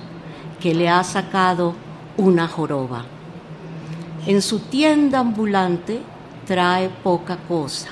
que 0.60 0.74
le 0.74 0.90
ha 0.90 1.04
sacado 1.04 1.76
una 2.18 2.48
joroba. 2.48 3.06
En 4.26 4.42
su 4.42 4.60
tienda 4.60 5.20
ambulante 5.20 6.02
trae 6.46 6.90
poca 6.90 7.38
cosa, 7.48 7.90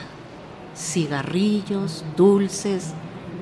cigarrillos, 0.75 2.03
dulces, 2.15 2.93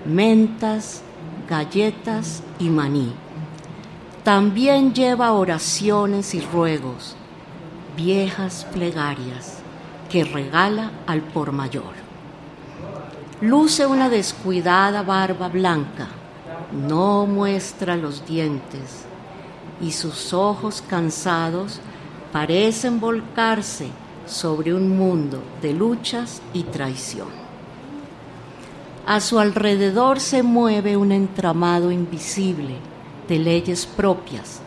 mentas, 0.06 1.02
galletas 1.50 2.44
y 2.60 2.70
maní. 2.70 3.12
También 4.24 4.94
lleva 4.94 5.34
oraciones 5.34 6.36
y 6.36 6.42
ruegos, 6.42 7.16
viejas 7.98 8.68
plegarias 8.72 9.60
que 10.10 10.24
regala 10.24 10.92
al 11.08 11.22
por 11.22 11.52
mayor. 11.52 11.94
Luce 13.42 13.86
una 13.86 14.10
descuidada 14.10 15.02
barba 15.02 15.48
blanca, 15.48 16.08
no 16.88 17.26
muestra 17.26 17.96
los 17.96 18.26
dientes 18.26 19.06
y 19.82 19.92
sus 19.92 20.34
ojos 20.34 20.84
cansados 20.88 21.80
parecen 22.32 23.00
volcarse 23.00 23.88
sobre 24.26 24.74
un 24.74 24.98
mundo 24.98 25.42
de 25.62 25.74
luchas 25.74 26.42
y 26.54 26.64
traición. 26.64 27.28
A 29.06 29.20
su 29.20 29.40
alrededor 29.40 30.20
se 30.20 30.42
mueve 30.42 30.98
un 30.98 31.12
entramado 31.12 31.92
invisible 31.92 32.76
de 33.28 33.38
leyes 33.38 33.86
propias, 33.86 34.62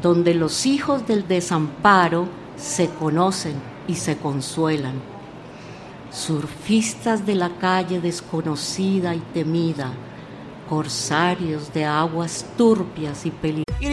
donde 0.00 0.34
los 0.34 0.64
hijos 0.64 1.06
del 1.06 1.28
desamparo 1.28 2.26
se 2.56 2.88
conocen 2.88 3.54
y 3.86 3.96
se 3.96 4.16
consuelan. 4.16 4.94
Surfistas 6.10 7.26
de 7.26 7.34
la 7.34 7.50
calle 7.50 8.00
desconocida 8.00 9.14
y 9.14 9.20
temida, 9.34 9.92
corsarios 10.68 11.72
de 11.72 11.84
aguas 11.84 12.46
turbias 12.56 13.26
y 13.26 13.30
peligrosas. 13.30 13.63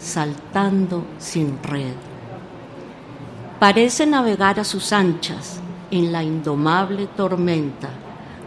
saltando 0.00 1.04
sin 1.18 1.62
red. 1.62 1.94
Parece 3.58 4.06
navegar 4.06 4.58
a 4.58 4.64
sus 4.64 4.92
anchas 4.92 5.60
en 5.90 6.12
la 6.12 6.22
indomable 6.22 7.06
tormenta 7.08 7.90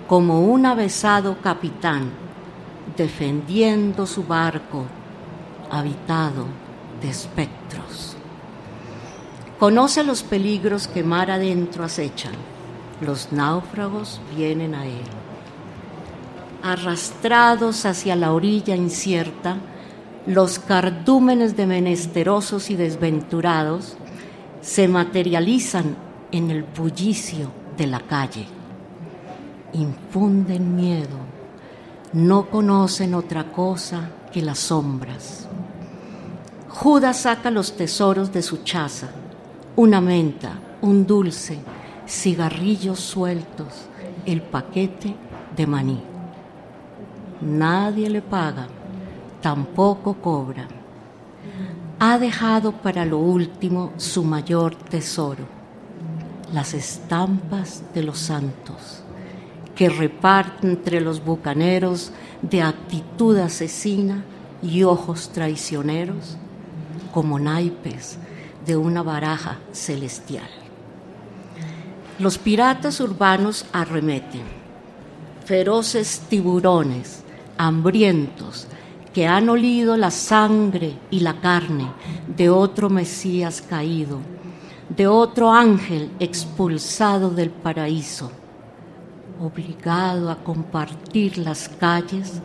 como 0.08 0.42
un 0.42 0.66
avesado 0.66 1.38
capitán 1.42 2.12
defendiendo 2.98 4.06
su 4.06 4.24
barco 4.24 4.86
habitado 5.70 6.46
de 7.02 7.10
espectros. 7.10 8.16
Conoce 9.60 10.04
los 10.04 10.24
peligros 10.24 10.88
que 10.88 11.04
mar 11.04 11.32
adentro 11.32 11.84
acechan, 11.84 12.34
Los 13.02 13.32
náufragos 13.32 14.22
vienen 14.36 14.76
a 14.76 14.86
él. 14.86 15.04
Arrastrados 16.62 17.86
hacia 17.86 18.16
la 18.16 18.32
orilla 18.32 18.76
incierta, 18.76 19.58
los 20.26 20.60
cardúmenes 20.60 21.58
de 21.58 21.68
menesterosos 21.68 22.70
y 22.70 22.76
desventurados 22.76 23.98
se 24.62 24.88
materializan 24.88 25.96
en 26.32 26.50
el 26.50 26.64
bullicio 26.64 27.52
de 27.78 27.88
la 27.88 28.00
calle. 28.00 28.46
Infunden 29.74 30.76
miedo, 30.76 31.18
no 32.14 32.50
conocen 32.50 33.14
otra 33.14 33.52
cosa 33.52 34.10
que 34.32 34.42
las 34.42 34.60
sombras. 34.60 35.48
Judas 36.70 37.22
saca 37.22 37.52
los 37.52 37.76
tesoros 37.76 38.32
de 38.32 38.42
su 38.42 38.64
chaza, 38.64 39.10
una 39.76 40.00
menta, 40.00 40.60
un 40.82 41.06
dulce, 41.06 41.60
cigarrillos 42.08 43.00
sueltos, 43.00 43.88
el 44.26 44.42
paquete 44.42 45.16
de 45.56 45.68
maní. 45.68 46.02
Nadie 47.42 48.10
le 48.10 48.22
paga, 48.22 48.68
tampoco 49.44 50.16
cobra. 50.16 50.68
Ha 52.00 52.18
dejado 52.18 52.72
para 52.72 53.06
lo 53.06 53.18
último 53.18 53.92
su 53.98 54.24
mayor 54.24 54.74
tesoro, 54.74 55.46
las 56.54 56.74
estampas 56.74 57.84
de 57.94 58.04
los 58.04 58.18
santos, 58.20 59.04
que 59.76 59.90
reparte 59.90 60.66
entre 60.66 61.02
los 61.02 61.24
bucaneros 61.24 62.12
de 62.42 62.62
actitud 62.62 63.38
asesina 63.38 64.24
y 64.62 64.84
ojos 64.84 65.30
traicioneros 65.34 66.38
como 67.14 67.38
naipes 67.38 68.18
de 68.66 68.78
una 68.78 69.04
baraja 69.04 69.60
celestial. 69.74 70.50
Los 72.18 72.38
piratas 72.38 73.02
urbanos 73.02 73.66
arremeten, 73.74 74.44
feroces 75.46 76.22
tiburones, 76.30 77.24
hambrientos, 77.58 78.68
que 79.14 79.28
han 79.28 79.48
olido 79.48 79.96
la 79.96 80.10
sangre 80.10 80.98
y 81.12 81.20
la 81.20 81.40
carne 81.40 81.92
de 82.36 82.50
otro 82.50 82.90
Mesías 82.90 83.62
caído, 83.62 84.20
de 84.90 85.08
otro 85.08 85.52
ángel 85.52 86.12
expulsado 86.20 87.30
del 87.30 87.52
paraíso, 87.52 88.32
obligado 89.40 90.32
a 90.32 90.44
compartir 90.44 91.38
las 91.38 91.70
calles 91.70 92.42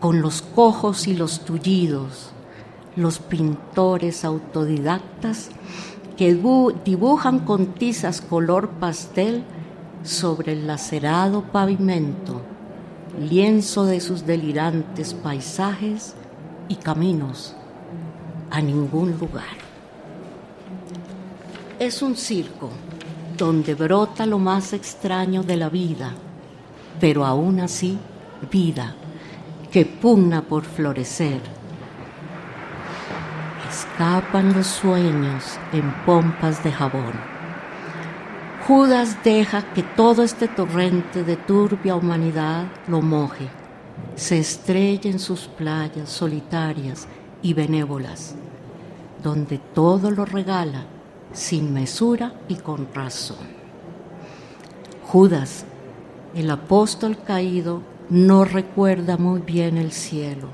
con 0.00 0.20
los 0.20 0.42
cojos 0.42 1.08
y 1.08 1.14
los 1.14 1.44
tullidos, 1.44 2.30
los 2.94 3.18
pintores 3.18 4.24
autodidactas 4.24 5.48
que 6.16 6.34
dibujan 6.84 7.38
con 7.38 7.68
tizas 7.68 8.20
color 8.20 8.68
pastel 8.68 9.44
sobre 10.02 10.52
el 10.52 10.66
lacerado 10.66 11.42
pavimento 11.44 12.51
lienzo 13.18 13.84
de 13.84 14.00
sus 14.00 14.26
delirantes 14.26 15.14
paisajes 15.14 16.14
y 16.68 16.76
caminos 16.76 17.54
a 18.50 18.60
ningún 18.60 19.18
lugar. 19.18 19.56
Es 21.78 22.02
un 22.02 22.16
circo 22.16 22.70
donde 23.36 23.74
brota 23.74 24.26
lo 24.26 24.38
más 24.38 24.72
extraño 24.72 25.42
de 25.42 25.56
la 25.56 25.68
vida, 25.68 26.12
pero 27.00 27.24
aún 27.24 27.60
así 27.60 27.98
vida 28.50 28.94
que 29.70 29.84
pugna 29.86 30.42
por 30.42 30.64
florecer. 30.64 31.40
Escapan 33.68 34.52
los 34.52 34.66
sueños 34.66 35.58
en 35.72 35.92
pompas 36.04 36.62
de 36.62 36.70
jabón 36.70 37.31
Judas 38.66 39.18
deja 39.24 39.72
que 39.72 39.82
todo 39.82 40.22
este 40.22 40.46
torrente 40.46 41.24
de 41.24 41.36
turbia 41.36 41.96
humanidad 41.96 42.66
lo 42.86 43.02
moje, 43.02 43.48
se 44.14 44.38
estrella 44.38 45.10
en 45.10 45.18
sus 45.18 45.48
playas 45.48 46.08
solitarias 46.08 47.08
y 47.42 47.54
benévolas, 47.54 48.36
donde 49.20 49.58
todo 49.58 50.12
lo 50.12 50.24
regala 50.24 50.84
sin 51.32 51.72
mesura 51.72 52.34
y 52.46 52.54
con 52.54 52.86
razón. 52.94 53.48
Judas, 55.02 55.64
el 56.36 56.48
apóstol 56.48 57.18
caído, 57.18 57.82
no 58.10 58.44
recuerda 58.44 59.16
muy 59.16 59.40
bien 59.40 59.76
el 59.76 59.90
cielo, 59.90 60.46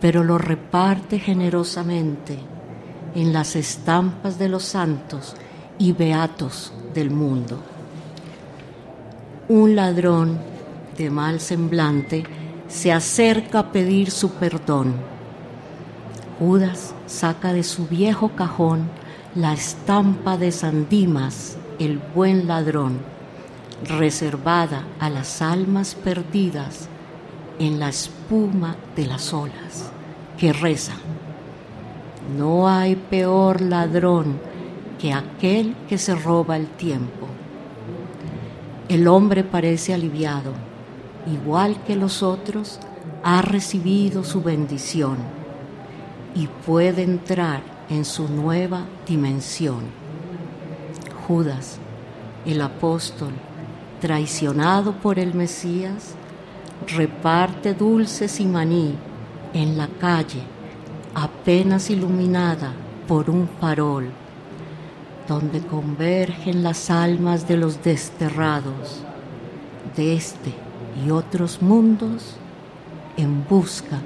pero 0.00 0.24
lo 0.24 0.36
reparte 0.36 1.20
generosamente 1.20 2.40
en 3.14 3.32
las 3.32 3.54
estampas 3.54 4.36
de 4.36 4.48
los 4.48 4.64
santos 4.64 5.36
y 5.78 5.92
beatos 5.92 6.72
del 6.94 7.10
mundo. 7.10 7.58
Un 9.48 9.76
ladrón 9.76 10.38
de 10.96 11.10
mal 11.10 11.40
semblante 11.40 12.24
se 12.68 12.92
acerca 12.92 13.58
a 13.60 13.72
pedir 13.72 14.10
su 14.10 14.30
perdón. 14.32 14.94
Judas 16.38 16.94
saca 17.06 17.52
de 17.52 17.62
su 17.62 17.86
viejo 17.86 18.30
cajón 18.30 18.88
la 19.34 19.52
estampa 19.52 20.36
de 20.36 20.52
San 20.52 20.88
Dimas, 20.88 21.56
el 21.78 21.98
buen 22.14 22.46
ladrón, 22.46 22.98
reservada 23.84 24.84
a 24.98 25.10
las 25.10 25.42
almas 25.42 25.94
perdidas 25.94 26.88
en 27.58 27.78
la 27.78 27.88
espuma 27.88 28.76
de 28.96 29.06
las 29.06 29.32
olas, 29.32 29.90
que 30.38 30.52
reza, 30.52 30.94
no 32.36 32.68
hay 32.68 32.96
peor 32.96 33.60
ladrón 33.60 34.40
que 35.00 35.12
aquel 35.14 35.74
que 35.88 35.96
se 35.96 36.14
roba 36.14 36.56
el 36.56 36.66
tiempo. 36.66 37.26
El 38.88 39.08
hombre 39.08 39.44
parece 39.44 39.94
aliviado, 39.94 40.52
igual 41.26 41.82
que 41.84 41.96
los 41.96 42.22
otros, 42.22 42.78
ha 43.22 43.40
recibido 43.40 44.24
su 44.24 44.42
bendición 44.42 45.16
y 46.34 46.48
puede 46.66 47.02
entrar 47.02 47.62
en 47.88 48.04
su 48.04 48.28
nueva 48.28 48.84
dimensión. 49.06 49.84
Judas, 51.26 51.78
el 52.44 52.60
apóstol, 52.60 53.32
traicionado 54.00 54.92
por 54.92 55.18
el 55.18 55.34
Mesías, 55.34 56.14
reparte 56.86 57.74
dulces 57.74 58.40
y 58.40 58.46
maní 58.46 58.94
en 59.54 59.78
la 59.78 59.88
calle 59.88 60.42
apenas 61.14 61.90
iluminada 61.90 62.72
por 63.06 63.28
un 63.30 63.48
farol 63.60 64.10
donde 65.28 65.60
convergen 65.60 66.62
las 66.62 66.90
almas 66.90 67.46
de 67.46 67.56
los 67.56 67.82
desterrados 67.82 69.02
de 69.96 70.14
este 70.14 70.52
y 71.04 71.10
otros 71.10 71.62
mundos 71.62 72.36
en 73.16 73.46
busca 73.46 73.98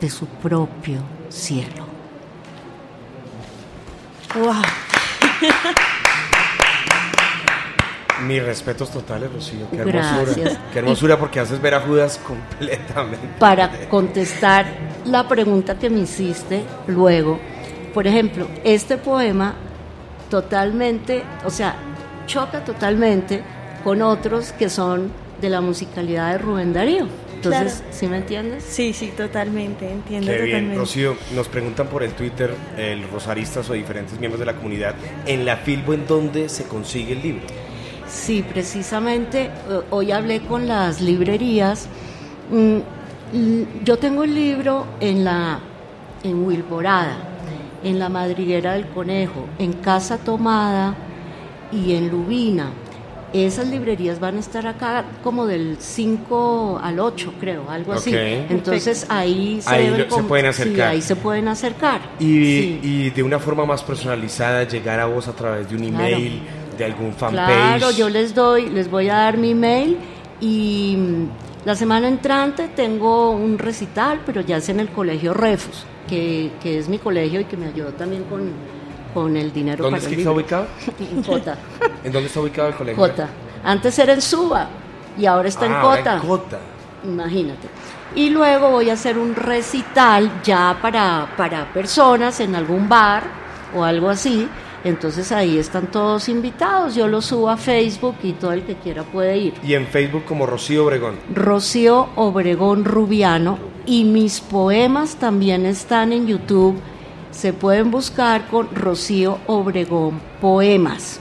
de 0.00 0.10
su 0.10 0.26
propio 0.26 1.00
cielo. 1.28 1.86
¡Wow! 4.34 4.54
Mis 8.26 8.42
respetos 8.42 8.90
totales, 8.90 9.32
Rocío. 9.32 9.68
Qué 9.70 9.78
Gracias. 9.78 10.36
hermosura. 10.38 10.60
Qué 10.72 10.78
hermosura 10.78 11.18
porque 11.18 11.40
haces 11.40 11.60
ver 11.60 11.74
a 11.74 11.80
Judas 11.80 12.20
completamente. 12.24 13.28
Para 13.38 13.88
contestar 13.88 14.66
la 15.04 15.26
pregunta 15.26 15.78
que 15.78 15.90
me 15.90 16.00
hiciste 16.00 16.62
luego, 16.86 17.40
por 17.92 18.06
ejemplo, 18.06 18.46
este 18.64 18.96
poema 18.96 19.54
totalmente, 20.32 21.22
o 21.44 21.50
sea, 21.50 21.74
choca 22.26 22.64
totalmente 22.64 23.42
con 23.84 24.00
otros 24.00 24.52
que 24.52 24.70
son 24.70 25.12
de 25.42 25.50
la 25.50 25.60
musicalidad 25.60 26.32
de 26.32 26.38
Rubén 26.38 26.72
Darío. 26.72 27.06
Entonces, 27.34 27.74
Claro. 27.80 27.92
¿sí 27.92 28.06
me 28.06 28.16
entiendes? 28.16 28.64
Sí, 28.66 28.94
sí, 28.94 29.12
totalmente, 29.14 29.90
entiendo 29.92 30.32
Qué 30.32 30.40
bien. 30.40 30.74
Rocío. 30.74 31.16
Nos 31.34 31.48
preguntan 31.48 31.88
por 31.88 32.02
el 32.02 32.12
Twitter, 32.12 32.54
el 32.78 33.06
rosaristas 33.10 33.68
o 33.68 33.74
diferentes 33.74 34.18
miembros 34.18 34.40
de 34.40 34.46
la 34.46 34.54
comunidad, 34.54 34.94
en 35.26 35.44
la 35.44 35.58
Filbo, 35.58 35.92
¿en 35.92 36.06
dónde 36.06 36.48
se 36.48 36.64
consigue 36.64 37.12
el 37.12 37.20
libro? 37.22 37.42
Sí, 38.08 38.42
precisamente 38.42 39.42
eh, 39.46 39.50
hoy 39.90 40.12
hablé 40.12 40.40
con 40.40 40.66
las 40.66 41.02
librerías. 41.02 41.88
Mm, 42.50 42.78
Yo 43.84 43.98
tengo 43.98 44.24
el 44.24 44.34
libro 44.34 44.86
en 45.00 45.24
la 45.24 45.58
en 46.22 46.42
Wilborada, 46.46 47.16
en 47.84 47.98
la 47.98 48.08
Madriguera 48.08 48.72
del 48.74 48.86
Conejo, 48.88 49.46
en 49.58 49.72
Casa 49.74 50.18
Tomada 50.18 50.94
y 51.72 51.94
en 51.94 52.10
Lubina. 52.10 52.70
Esas 53.32 53.66
librerías 53.68 54.20
van 54.20 54.36
a 54.36 54.40
estar 54.40 54.66
acá 54.66 55.06
como 55.24 55.46
del 55.46 55.78
5 55.80 56.78
al 56.82 57.00
8, 57.00 57.32
creo, 57.40 57.64
algo 57.70 57.94
así. 57.94 58.14
Entonces 58.14 59.06
ahí 59.08 59.58
se, 59.62 59.70
Ahí 59.74 59.84
deben 59.84 59.98
lo- 60.00 60.04
se 60.04 60.10
com- 60.10 60.26
pueden 60.28 60.52
sí, 60.52 60.62
acercar. 60.62 60.88
ahí 60.88 61.00
se 61.00 61.16
pueden 61.16 61.48
acercar. 61.48 62.00
Y, 62.20 62.24
Sí. 62.24 62.80
y 62.82 63.10
de 63.10 63.22
una 63.22 63.38
forma 63.38 63.64
más 63.64 63.82
personalizada, 63.82 64.64
llegar 64.64 65.00
a 65.00 65.06
vos 65.06 65.28
a 65.28 65.32
través 65.32 65.68
de 65.70 65.76
un 65.76 65.88
Claro. 65.88 66.06
email, 66.08 66.42
de 66.76 66.84
algún 66.84 67.12
fanpage. 67.14 67.46
Claro, 67.78 67.90
yo 67.92 68.10
les 68.10 68.34
doy, 68.34 68.68
les 68.68 68.90
voy 68.90 69.08
a 69.08 69.14
dar 69.14 69.38
mi 69.38 69.54
mail 69.54 69.96
y 70.40 70.96
mm, 70.98 71.26
la 71.64 71.74
semana 71.74 72.08
entrante 72.08 72.68
tengo 72.68 73.30
un 73.30 73.56
recital, 73.58 74.20
pero 74.26 74.42
ya 74.42 74.58
es 74.58 74.68
en 74.68 74.78
el 74.80 74.88
colegio 74.88 75.32
Refus, 75.32 75.84
que, 76.08 76.52
que 76.62 76.78
es 76.78 76.88
mi 76.88 76.98
colegio 76.98 77.40
y 77.40 77.44
que 77.44 77.56
me 77.56 77.66
ayudó 77.66 77.92
también 77.92 78.24
con, 78.24 78.50
con 79.14 79.36
el 79.36 79.52
dinero 79.52 79.84
¿Dónde 79.84 79.98
para 80.00 80.06
es 80.06 80.08
el 80.10 80.14
que 80.16 80.20
está 80.22 80.32
ubicado? 80.32 80.66
En 81.00 81.22
Jota, 81.24 81.56
¿En 82.04 82.12
dónde 82.12 82.26
está 82.28 82.40
ubicado 82.40 82.68
el 82.68 82.74
colegio? 82.74 83.02
Jota. 83.02 83.28
Antes 83.64 83.98
era 83.98 84.12
en 84.12 84.20
Suba 84.22 84.68
y 85.18 85.26
ahora 85.26 85.48
está 85.48 85.66
en 85.66 85.72
Ah, 85.72 85.82
Cota. 85.82 86.14
en 86.14 86.20
Cota. 86.20 86.58
Imagínate. 87.04 87.68
Y 88.14 88.30
luego 88.30 88.70
voy 88.70 88.90
a 88.90 88.92
hacer 88.94 89.16
un 89.18 89.34
recital 89.34 90.42
ya 90.42 90.76
para, 90.82 91.28
para 91.36 91.72
personas 91.72 92.38
en 92.40 92.54
algún 92.54 92.88
bar 92.88 93.24
o 93.74 93.82
algo 93.84 94.08
así. 94.10 94.48
Entonces 94.84 95.32
ahí 95.32 95.58
están 95.58 95.90
todos 95.90 96.28
invitados. 96.28 96.94
Yo 96.94 97.08
lo 97.08 97.22
subo 97.22 97.48
a 97.50 97.56
Facebook 97.56 98.16
y 98.22 98.32
todo 98.32 98.52
el 98.52 98.64
que 98.64 98.76
quiera 98.76 99.02
puede 99.04 99.38
ir. 99.38 99.54
Y 99.62 99.74
en 99.74 99.86
Facebook 99.86 100.24
como 100.24 100.46
Rocío 100.46 100.84
Obregón. 100.84 101.16
Rocío 101.32 102.08
Obregón 102.16 102.84
Rubiano 102.84 103.58
y 103.86 104.04
mis 104.04 104.40
poemas 104.40 105.16
también 105.16 105.64
están 105.66 106.12
en 106.12 106.26
YouTube. 106.26 106.80
Se 107.30 107.52
pueden 107.52 107.90
buscar 107.90 108.48
con 108.48 108.74
Rocío 108.74 109.38
Obregón 109.46 110.20
Poemas. 110.40 111.20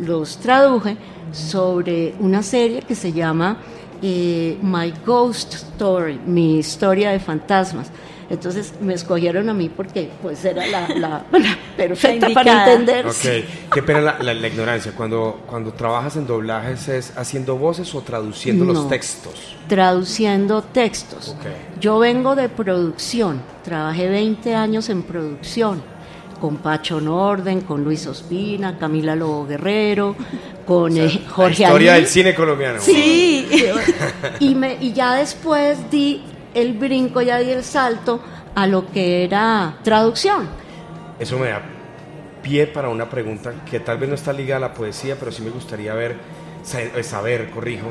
los 0.00 0.38
traduje 0.38 0.96
sobre 1.32 2.14
una 2.20 2.42
serie 2.42 2.82
que 2.82 2.94
se 2.94 3.12
llama 3.12 3.56
eh, 4.02 4.58
My 4.62 4.92
Ghost 5.04 5.54
Story, 5.54 6.20
mi 6.26 6.58
historia 6.58 7.10
de 7.10 7.20
fantasmas. 7.20 7.90
Entonces 8.32 8.72
me 8.80 8.94
escogieron 8.94 9.50
a 9.50 9.54
mí 9.54 9.68
porque 9.68 10.08
pues 10.22 10.42
era 10.44 10.66
la, 10.66 10.88
la- 10.88 11.24
la 11.32 11.58
perfecta 11.76 12.28
La 12.30 12.34
para 12.34 12.72
entender. 12.72 13.06
Ok, 13.06 13.70
qué 13.74 13.82
pena 13.82 14.00
la, 14.00 14.18
la- 14.20 14.32
la 14.34 14.48
ignorancia. 14.48 14.92
Cuando, 14.96 15.42
cuando 15.46 15.72
trabajas 15.74 16.16
en 16.16 16.26
doblajes, 16.26 16.88
¿es 16.88 17.12
haciendo 17.18 17.56
voces 17.58 17.94
o 17.94 18.00
traduciendo 18.00 18.64
los 18.64 18.88
textos? 18.88 19.56
traduciendo 19.68 20.62
textos. 20.62 21.36
Yo 21.80 21.98
vengo 21.98 22.34
de 22.34 22.48
producción, 22.48 23.42
trabajé 23.64 24.08
20 24.08 24.54
años 24.54 24.88
en 24.88 25.02
producción, 25.02 25.82
con 26.40 26.56
Pacho 26.56 27.00
Norden, 27.00 27.60
con 27.60 27.84
Luis 27.84 28.06
Ospina, 28.06 28.76
Camila 28.78 29.14
Lobo 29.14 29.46
Guerrero, 29.46 30.16
con 30.66 30.96
eh, 30.96 31.20
La 31.24 31.30
Jorge 31.30 31.62
historia 31.64 31.92
Alí. 31.94 32.02
del 32.02 32.10
cine 32.10 32.34
colombiano. 32.34 32.80
Sí. 32.80 33.46
y, 34.40 34.54
me, 34.54 34.76
y 34.80 34.92
ya 34.92 35.14
después 35.16 35.78
di 35.90 36.22
el 36.54 36.74
brinco, 36.74 37.20
ya 37.22 37.38
di 37.38 37.50
el 37.50 37.64
salto 37.64 38.20
a 38.54 38.66
lo 38.66 38.90
que 38.90 39.24
era 39.24 39.78
traducción. 39.82 40.48
Eso 41.18 41.38
me 41.38 41.48
da 41.48 41.62
pie 42.42 42.66
para 42.66 42.88
una 42.88 43.08
pregunta 43.08 43.52
que 43.70 43.78
tal 43.80 43.98
vez 43.98 44.08
no 44.08 44.14
está 44.16 44.32
ligada 44.32 44.56
a 44.66 44.68
la 44.68 44.74
poesía, 44.74 45.16
pero 45.18 45.30
sí 45.30 45.42
me 45.42 45.50
gustaría 45.50 45.94
ver, 45.94 46.16
sa- 46.64 46.82
eh, 46.82 47.02
saber, 47.04 47.50
corrijo, 47.50 47.86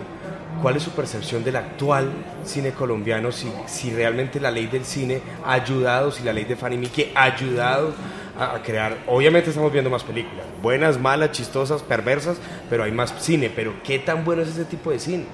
cuál 0.61 0.75
es 0.75 0.83
su 0.83 0.91
percepción 0.91 1.43
del 1.43 1.55
actual 1.55 2.11
cine 2.43 2.71
colombiano, 2.71 3.31
si, 3.31 3.49
si 3.67 3.91
realmente 3.91 4.39
la 4.41 4.51
ley 4.51 4.67
del 4.67 4.83
cine 4.83 5.21
ha 5.45 5.53
ayudado, 5.53 6.11
si 6.11 6.23
la 6.23 6.33
ley 6.33 6.43
de 6.43 6.55
Fanny 6.57 6.77
Mickey 6.77 7.11
ha 7.15 7.23
ayudado 7.23 7.93
a, 8.37 8.55
a 8.55 8.61
crear, 8.61 8.97
obviamente 9.07 9.49
estamos 9.49 9.71
viendo 9.71 9.89
más 9.89 10.03
películas, 10.03 10.45
buenas, 10.61 10.99
malas, 10.99 11.31
chistosas, 11.31 11.81
perversas, 11.81 12.37
pero 12.69 12.83
hay 12.83 12.91
más 12.91 13.13
cine, 13.19 13.49
pero 13.55 13.73
¿qué 13.85 13.99
tan 13.99 14.25
bueno 14.25 14.41
es 14.41 14.49
ese 14.49 14.65
tipo 14.65 14.91
de 14.91 14.99
cine? 14.99 15.25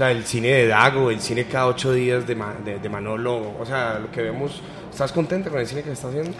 O 0.00 0.02
sea, 0.02 0.12
el 0.12 0.24
cine 0.24 0.48
de 0.48 0.66
Dago, 0.66 1.10
el 1.10 1.20
cine 1.20 1.44
cada 1.44 1.66
ocho 1.66 1.92
días 1.92 2.26
de, 2.26 2.34
Ma- 2.34 2.54
de, 2.64 2.78
de 2.78 2.88
Manolo, 2.88 3.52
o 3.60 3.66
sea, 3.66 3.98
lo 3.98 4.10
que 4.10 4.22
vemos, 4.22 4.62
¿estás 4.90 5.12
contenta 5.12 5.50
con 5.50 5.60
el 5.60 5.66
cine 5.66 5.82
que 5.82 5.88
se 5.88 5.92
está 5.92 6.08
haciendo? 6.08 6.30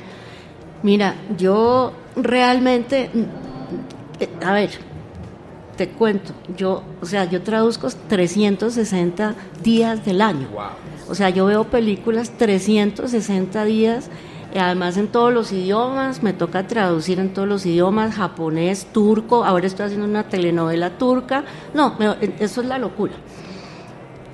Mira, 0.82 1.14
yo 1.36 1.92
realmente, 2.16 3.10
mm, 3.12 3.22
eh, 4.18 4.28
a 4.46 4.52
ver, 4.54 4.70
te 5.76 5.90
cuento, 5.90 6.32
yo, 6.56 6.82
o 7.02 7.04
sea, 7.04 7.26
yo 7.26 7.42
traduzco 7.42 7.88
360 8.08 9.34
días 9.62 10.06
del 10.06 10.22
año. 10.22 10.48
Wow. 10.54 10.62
O 11.10 11.14
sea, 11.14 11.28
yo 11.28 11.44
veo 11.44 11.64
películas 11.64 12.30
360 12.38 13.66
días, 13.66 14.08
y 14.54 14.58
además 14.58 14.96
en 14.96 15.08
todos 15.08 15.34
los 15.34 15.52
idiomas, 15.52 16.22
me 16.22 16.32
toca 16.32 16.66
traducir 16.66 17.20
en 17.20 17.34
todos 17.34 17.46
los 17.46 17.66
idiomas, 17.66 18.14
japonés, 18.14 18.86
turco, 18.90 19.44
ahora 19.44 19.66
estoy 19.66 19.84
haciendo 19.84 20.06
una 20.06 20.24
telenovela 20.24 20.96
turca. 20.96 21.44
No, 21.74 21.94
me- 21.98 22.16
eso 22.40 22.62
es 22.62 22.66
la 22.66 22.78
locura. 22.78 23.12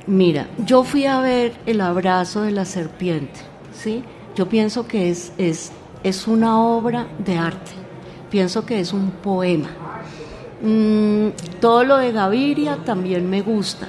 Mira, 0.07 0.47
yo 0.64 0.85
fui 0.85 1.05
a 1.07 1.21
ver 1.21 1.55
El 1.66 1.81
abrazo 1.81 2.42
de 2.42 2.53
la 2.53 2.64
serpiente, 2.64 3.40
¿sí? 3.73 4.05
Yo 4.37 4.49
pienso 4.49 4.87
que 4.87 5.11
es, 5.11 5.33
es, 5.37 5.73
es 6.05 6.29
una 6.29 6.61
obra 6.61 7.09
de 7.19 7.37
arte, 7.37 7.73
pienso 8.31 8.64
que 8.64 8.79
es 8.79 8.92
un 8.92 9.11
poema. 9.11 9.69
Mm, 10.62 11.31
todo 11.61 11.83
lo 11.83 11.97
de 11.97 12.12
Gaviria 12.12 12.77
también 12.85 13.29
me 13.29 13.42
gusta. 13.42 13.88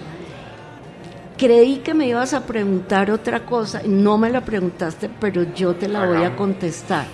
Creí 1.37 1.77
que 1.77 1.93
me 1.93 2.07
ibas 2.07 2.33
a 2.33 2.47
preguntar 2.47 3.11
otra 3.11 3.45
cosa, 3.45 3.83
no 3.85 4.17
me 4.17 4.31
la 4.31 4.41
preguntaste, 4.41 5.11
pero 5.19 5.43
yo 5.53 5.75
te 5.75 5.87
la 5.87 6.03
voy 6.03 6.23
a 6.23 6.35
contestar. 6.35 7.05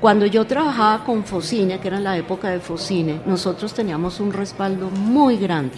Cuando 0.00 0.24
yo 0.24 0.46
trabajaba 0.46 1.04
con 1.04 1.24
Focine, 1.24 1.78
que 1.78 1.88
era 1.88 1.98
en 1.98 2.04
la 2.04 2.16
época 2.16 2.48
de 2.48 2.60
Focine, 2.60 3.20
nosotros 3.26 3.74
teníamos 3.74 4.18
un 4.18 4.32
respaldo 4.32 4.88
muy 4.88 5.36
grande, 5.36 5.76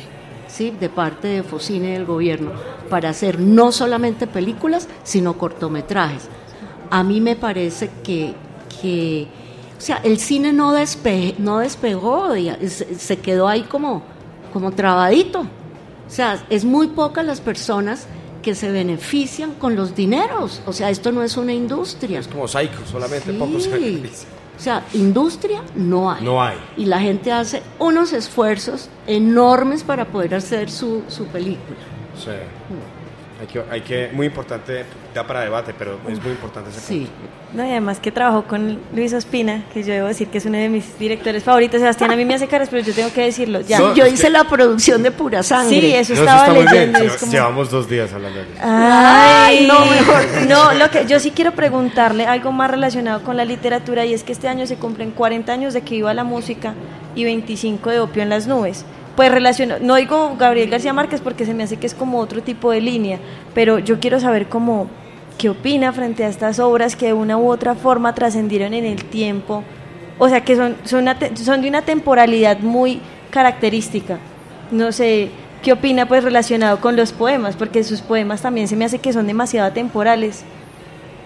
¿sí? 0.49 0.73
de 0.79 0.89
parte 0.89 1.29
de 1.29 1.43
Focine 1.45 1.89
y 1.91 1.93
del 1.93 2.05
gobierno, 2.05 2.51
para 2.91 3.11
hacer 3.11 3.39
no 3.41 3.71
solamente 3.73 4.27
películas, 4.27 4.89
sino 5.05 5.39
cortometrajes. 5.39 6.29
A 6.91 7.03
mí 7.05 7.21
me 7.21 7.37
parece 7.37 7.91
que, 8.03 8.35
que 8.81 9.29
o 9.77 9.81
sea, 9.81 9.97
el 10.03 10.19
cine 10.19 10.53
no, 10.53 10.75
despe- 10.75 11.37
no 11.39 11.59
despegó, 11.59 12.31
se, 12.67 13.19
quedó 13.19 13.47
ahí 13.47 13.63
como, 13.63 14.03
como 14.53 14.73
trabadito. 14.73 15.41
O 15.41 16.11
sea, 16.11 16.43
es 16.49 16.65
muy 16.65 16.89
pocas 16.89 17.25
las 17.25 17.41
personas 17.41 18.07
que 18.43 18.55
se 18.55 18.71
benefician 18.73 19.53
con 19.55 19.77
los 19.77 19.95
dineros. 19.95 20.63
O 20.67 20.73
sea, 20.73 20.89
esto 20.91 21.13
no 21.13 21.23
es 21.23 21.37
una 21.37 21.53
industria. 21.53 22.21
Es 22.21 22.29
como 22.29 22.49
Psycho, 22.49 22.79
solamente 22.91 23.33
Sí. 23.33 23.39
pocos 23.39 23.65
se 23.65 23.71
benefician. 23.71 24.31
O 24.59 24.61
sea, 24.61 24.85
industria 24.93 25.63
no 25.77 26.11
hay. 26.11 26.25
No 26.25 26.43
hay. 26.43 26.59
Y 26.77 26.87
la 26.87 26.99
gente 26.99 27.31
hace 27.31 27.63
unos 27.79 28.13
esfuerzos 28.13 28.89
enormes 29.07 29.85
para 29.85 30.07
poder 30.07 30.35
hacer 30.35 30.69
su, 30.69 31.05
su 31.07 31.27
película. 31.27 31.79
Sí. 32.17 32.33
Hay 33.41 33.47
que, 33.47 33.63
hay 33.71 33.81
que, 33.83 34.11
muy 34.13 34.27
importante, 34.27 34.85
da 35.15 35.25
para 35.25 35.43
debate, 35.43 35.73
pero 35.79 35.99
es 36.09 36.21
muy 36.21 36.33
importante 36.33 36.71
ese 36.71 36.81
Sí. 36.81 36.99
punto. 37.01 37.13
No, 37.55 37.65
y 37.65 37.71
además 37.71 37.99
que 38.01 38.11
trabajó 38.13 38.43
con 38.45 38.79
Luis 38.95 39.15
Ospina, 39.15 39.63
que 39.73 39.83
yo 39.83 39.95
debo 39.95 40.09
decir 40.09 40.27
que 40.29 40.37
es 40.39 40.45
uno 40.45 40.59
de 40.59 40.69
mis 40.69 40.99
directores 40.99 41.45
favoritos. 41.45 41.81
Sebastián 41.81 42.11
a 42.11 42.17
mí 42.17 42.25
me 42.25 42.35
hace 42.35 42.47
caras, 42.49 42.69
pero 42.71 42.83
yo 42.83 42.93
tengo 42.93 43.11
que 43.13 43.23
decirlo. 43.23 43.61
Ya. 43.63 43.79
No, 43.79 43.95
Yo 43.95 44.07
hice 44.07 44.25
que- 44.25 44.31
la 44.31 44.45
producción 44.45 45.03
de 45.03 45.13
Pura 45.13 45.43
Sangre. 45.43 45.81
Sí, 45.81 45.95
eso 45.95 46.15
No, 46.15 46.21
estaba 46.21 46.53
bien. 46.53 46.65
leyendo. 46.67 46.99
Es 46.99 47.17
como- 47.17 47.33
Llevamos 47.33 47.71
dos 47.71 47.89
días 47.89 48.13
hablando 48.13 48.39
de 48.41 48.45
eso. 48.45 48.61
Ay, 48.63 49.67
no, 49.67 49.87
mejor 49.87 50.23
No, 50.49 50.73
lo 50.75 50.91
que 50.91 51.07
yo 51.07 51.19
sí 51.21 51.31
quiero 51.31 51.53
preguntarle 51.53 52.27
algo 52.27 52.53
más 52.53 52.71
relacionado 52.71 53.23
con 53.23 53.37
la 53.37 53.45
literatura 53.45 54.05
y 54.05 54.13
es 54.15 54.25
que 54.25 54.33
este 54.33 54.49
año 54.49 54.67
se 54.67 54.77
cumplen 54.77 55.13
40 55.13 55.53
años 55.53 55.73
de 55.75 55.83
que 55.83 55.95
iba 55.95 56.13
la 56.13 56.25
música 56.25 56.75
y 57.15 57.25
25 57.25 57.89
de 57.91 58.01
Opio 58.01 58.23
en 58.23 58.29
las 58.31 58.47
nubes. 58.47 58.85
Pues 59.19 59.33
relacionado, 59.33 59.81
no 59.83 59.97
digo 59.97 60.37
Gabriel 60.39 60.71
García 60.71 60.93
Márquez 60.93 61.21
porque 61.21 61.45
se 61.45 61.53
me 61.53 61.65
hace 61.65 61.77
que 61.77 61.89
es 61.89 61.95
como 61.95 62.21
otro 62.21 62.41
tipo 62.41 62.71
de 62.71 62.81
línea, 62.81 63.19
pero 63.53 63.81
yo 63.81 63.99
quiero 63.99 64.21
saber 64.21 64.47
cómo 64.47 64.87
qué 65.39 65.51
opina 65.51 65.93
frente 65.93 66.23
a 66.23 66.29
estas 66.29 66.61
obras 66.61 66.95
que 66.95 67.07
de 67.07 67.15
una 67.15 67.37
u 67.37 67.51
otra 67.51 67.75
forma 67.75 68.15
trascendieron 68.15 68.75
en 68.75 68.85
el 68.85 69.05
tiempo, 69.07 69.65
o 70.21 70.29
sea 70.29 70.45
que 70.45 70.55
son 70.55 70.77
son, 70.85 71.01
una 71.01 71.17
son 71.35 71.63
de 71.63 71.69
una 71.69 71.83
temporalidad 71.83 72.61
muy 72.61 73.01
característica. 73.31 74.19
No 74.71 74.93
sé, 74.93 75.31
¿qué 75.65 75.73
opina 75.73 76.07
pues 76.07 76.23
relacionado 76.23 76.81
con 76.81 76.95
los 76.95 77.11
poemas? 77.11 77.57
Porque 77.57 77.83
sus 77.83 78.03
poemas 78.03 78.41
también 78.43 78.69
se 78.69 78.77
me 78.77 78.85
hace 78.85 79.01
que 79.01 79.13
son 79.13 79.27
demasiado 79.27 79.67
atemporales. 79.67 80.45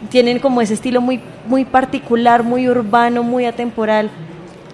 Tienen 0.08 0.38
como 0.38 0.62
ese 0.62 0.72
estilo 0.72 1.02
muy, 1.02 1.20
muy 1.46 1.66
particular, 1.66 2.42
muy 2.42 2.70
urbano, 2.70 3.22
muy 3.22 3.44
atemporal. 3.44 4.08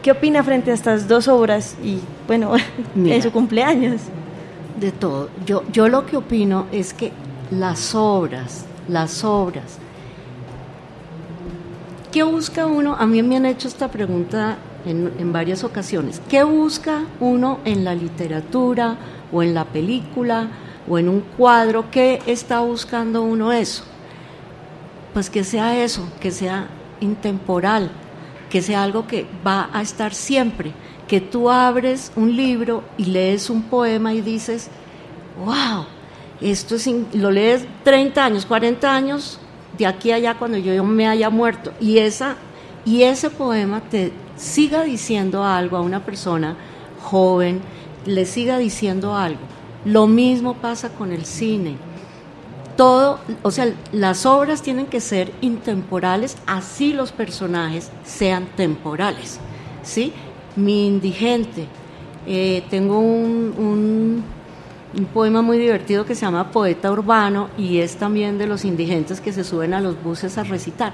¿Qué 0.03 0.13
opina 0.13 0.43
frente 0.45 0.71
a 0.71 0.75
estas 0.75 1.09
dos 1.09 1.29
obras? 1.29 1.77
Y 1.83 2.01
bueno, 2.27 2.53
Mira. 2.95 3.17
en 3.17 3.23
su 3.23 3.33
cumpleaños. 3.33 4.01
de 4.81 4.93
todo. 4.93 5.29
Yo, 5.45 5.65
yo 5.73 5.89
lo 5.89 6.07
que 6.07 6.17
opino 6.17 6.67
es 6.73 6.95
que 6.95 7.13
las 7.51 7.95
obras, 7.95 8.65
las 8.89 9.25
obras, 9.25 9.79
¿qué 12.13 12.23
busca 12.23 12.67
uno? 12.67 12.95
A 12.99 13.07
mí 13.07 13.23
me 13.23 13.37
han 13.37 13.47
hecho 13.47 13.69
esta 13.69 13.89
pregunta 13.89 14.57
en, 14.87 15.13
en 15.19 15.33
varias 15.33 15.65
ocasiones. 15.65 16.21
¿Qué 16.29 16.43
busca 16.45 17.05
uno 17.21 17.59
en 17.65 17.85
la 17.85 17.95
literatura 17.95 18.97
o 19.33 19.43
en 19.43 19.55
la 19.55 19.65
película 19.65 20.49
o 20.89 20.99
en 20.99 21.09
un 21.09 21.21
cuadro? 21.37 21.91
¿Qué 21.91 22.23
está 22.27 22.61
buscando 22.61 23.23
uno 23.23 23.53
eso? 23.53 23.85
Pues 25.13 25.29
que 25.29 25.43
sea 25.45 25.83
eso, 25.83 26.09
que 26.21 26.31
sea 26.31 26.69
intemporal, 27.01 27.91
que 28.51 28.63
sea 28.63 28.83
algo 28.83 29.07
que 29.07 29.27
va 29.47 29.69
a 29.73 29.83
estar 29.83 30.15
siempre, 30.15 30.73
que 31.07 31.21
tú 31.21 31.51
abres 31.51 32.13
un 32.17 32.37
libro 32.37 32.83
y 32.97 33.07
lees 33.07 33.51
un 33.51 33.63
poema 33.63 34.15
y 34.15 34.21
dices, 34.21 34.69
wow, 35.45 35.85
esto 36.41 36.77
es, 36.77 36.87
in-", 36.87 37.09
lo 37.15 37.31
lees 37.31 37.67
30 37.85 38.25
años, 38.25 38.47
40 38.47 38.95
años, 38.95 39.39
de 39.77 39.87
aquí 39.87 40.11
a 40.11 40.17
allá 40.17 40.35
cuando 40.35 40.59
yo 40.59 40.83
me 40.85 41.07
haya 41.07 41.31
muerto, 41.31 41.73
y, 41.81 41.99
esa, 41.99 42.37
y 42.85 43.03
ese 43.03 43.31
poema 43.31 43.81
te 43.81 44.13
siga 44.37 44.83
diciendo 44.83 45.45
algo 45.45 45.77
a 45.77 45.83
una 45.83 46.05
persona 46.05 46.57
joven, 47.03 47.61
le 48.07 48.25
siga 48.25 48.59
diciendo 48.59 49.15
algo. 49.15 49.41
Lo 49.85 50.07
mismo 50.07 50.55
pasa 50.55 50.91
con 50.91 51.13
el 51.13 51.25
cine 51.25 51.77
todo, 52.79 53.19
o 53.43 53.51
sea, 53.51 53.75
las 53.91 54.25
obras 54.25 54.63
tienen 54.63 54.87
que 54.87 55.01
ser 55.01 55.33
intemporales, 55.41 56.37
así 56.47 56.93
los 56.93 57.11
personajes 57.11 57.91
sean 58.05 58.47
temporales, 58.57 59.41
¿sí? 59.83 60.13
Mi 60.55 60.87
indigente, 60.87 61.67
eh, 62.25 62.63
tengo 62.71 63.01
un, 63.01 63.53
un, 63.59 64.25
un 64.97 65.05
poema 65.07 65.43
muy 65.43 65.59
divertido 65.59 66.07
que 66.07 66.15
se 66.15 66.21
llama 66.21 66.53
Poeta 66.53 66.93
Urbano 66.93 67.49
y 67.59 67.79
es 67.79 67.97
también 67.97 68.39
de 68.39 68.47
los 68.47 68.65
indigentes 68.65 69.21
que 69.21 69.33
se 69.33 69.43
suben 69.43 69.75
a 69.75 69.81
los 69.81 70.01
buses 70.01 70.39
a 70.39 70.45
recitar. 70.45 70.93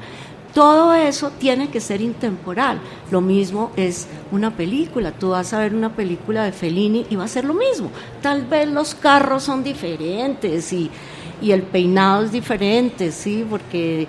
Todo 0.54 0.94
eso 0.94 1.32
tiene 1.38 1.68
que 1.68 1.80
ser 1.80 2.00
intemporal. 2.00 2.78
Lo 3.10 3.20
mismo 3.20 3.72
es 3.76 4.06
una 4.30 4.52
película. 4.56 5.10
Tú 5.10 5.30
vas 5.30 5.52
a 5.52 5.58
ver 5.58 5.74
una 5.74 5.90
película 5.90 6.44
de 6.44 6.52
Fellini 6.52 7.06
y 7.10 7.16
va 7.16 7.24
a 7.24 7.28
ser 7.28 7.44
lo 7.44 7.54
mismo. 7.54 7.90
Tal 8.22 8.46
vez 8.46 8.68
los 8.68 8.94
carros 8.94 9.42
son 9.42 9.64
diferentes 9.64 10.72
y, 10.72 10.92
y 11.40 11.52
el 11.52 11.62
peinado 11.62 12.24
es 12.24 12.32
diferente, 12.32 13.12
sí, 13.12 13.46
porque, 13.48 14.06